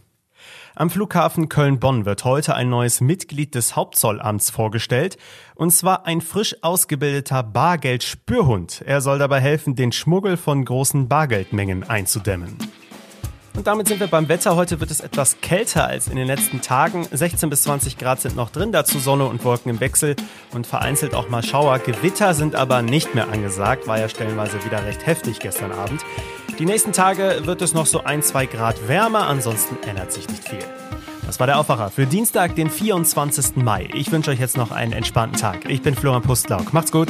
Am 0.75 0.91
Flughafen 0.91 1.49
Köln-Bonn 1.49 2.05
wird 2.05 2.23
heute 2.23 2.55
ein 2.55 2.69
neues 2.69 3.01
Mitglied 3.01 3.55
des 3.55 3.75
Hauptzollamts 3.75 4.51
vorgestellt, 4.51 5.17
und 5.55 5.71
zwar 5.71 6.05
ein 6.05 6.21
frisch 6.21 6.55
ausgebildeter 6.61 7.41
Bargeldspürhund. 7.41 8.83
Er 8.85 9.01
soll 9.01 9.17
dabei 9.17 9.41
helfen, 9.41 9.75
den 9.75 9.91
Schmuggel 9.91 10.37
von 10.37 10.63
großen 10.63 11.09
Bargeldmengen 11.09 11.83
einzudämmen. 11.89 12.55
Und 13.59 13.67
damit 13.67 13.89
sind 13.89 13.99
wir 13.99 14.07
beim 14.07 14.29
Wetter. 14.29 14.55
Heute 14.55 14.79
wird 14.79 14.89
es 14.89 15.01
etwas 15.01 15.41
kälter 15.41 15.85
als 15.85 16.07
in 16.07 16.15
den 16.15 16.27
letzten 16.27 16.61
Tagen. 16.61 17.05
16 17.11 17.49
bis 17.49 17.63
20 17.63 17.97
Grad 17.97 18.21
sind 18.21 18.37
noch 18.37 18.51
drin, 18.51 18.71
dazu 18.71 18.99
Sonne 18.99 19.25
und 19.25 19.43
Wolken 19.43 19.69
im 19.69 19.81
Wechsel 19.81 20.15
und 20.53 20.65
vereinzelt 20.65 21.13
auch 21.13 21.27
mal 21.27 21.43
Schauer. 21.43 21.79
Gewitter 21.79 22.33
sind 22.33 22.55
aber 22.55 22.81
nicht 22.81 23.15
mehr 23.15 23.27
angesagt, 23.27 23.85
war 23.85 23.99
ja 23.99 24.07
stellenweise 24.07 24.63
wieder 24.63 24.85
recht 24.85 25.05
heftig 25.05 25.39
gestern 25.39 25.73
Abend. 25.73 26.05
Die 26.57 26.65
nächsten 26.65 26.93
Tage 26.93 27.41
wird 27.43 27.61
es 27.61 27.73
noch 27.73 27.85
so 27.85 28.01
ein, 28.01 28.23
zwei 28.23 28.45
Grad 28.45 28.87
wärmer, 28.87 29.27
ansonsten 29.27 29.75
ändert 29.85 30.13
sich 30.13 30.29
nicht 30.29 30.47
viel. 30.47 30.63
Das 31.25 31.41
war 31.41 31.47
der 31.47 31.59
Aufwacher 31.59 31.89
für 31.89 32.05
Dienstag, 32.05 32.55
den 32.55 32.69
24. 32.69 33.57
Mai. 33.57 33.89
Ich 33.93 34.09
wünsche 34.09 34.31
euch 34.31 34.39
jetzt 34.39 34.55
noch 34.55 34.71
einen 34.71 34.93
entspannten 34.93 35.37
Tag. 35.37 35.69
Ich 35.69 35.81
bin 35.81 35.95
Florian 35.95 36.21
Pustlauk. 36.21 36.71
Macht's 36.71 36.93
gut. 36.93 37.09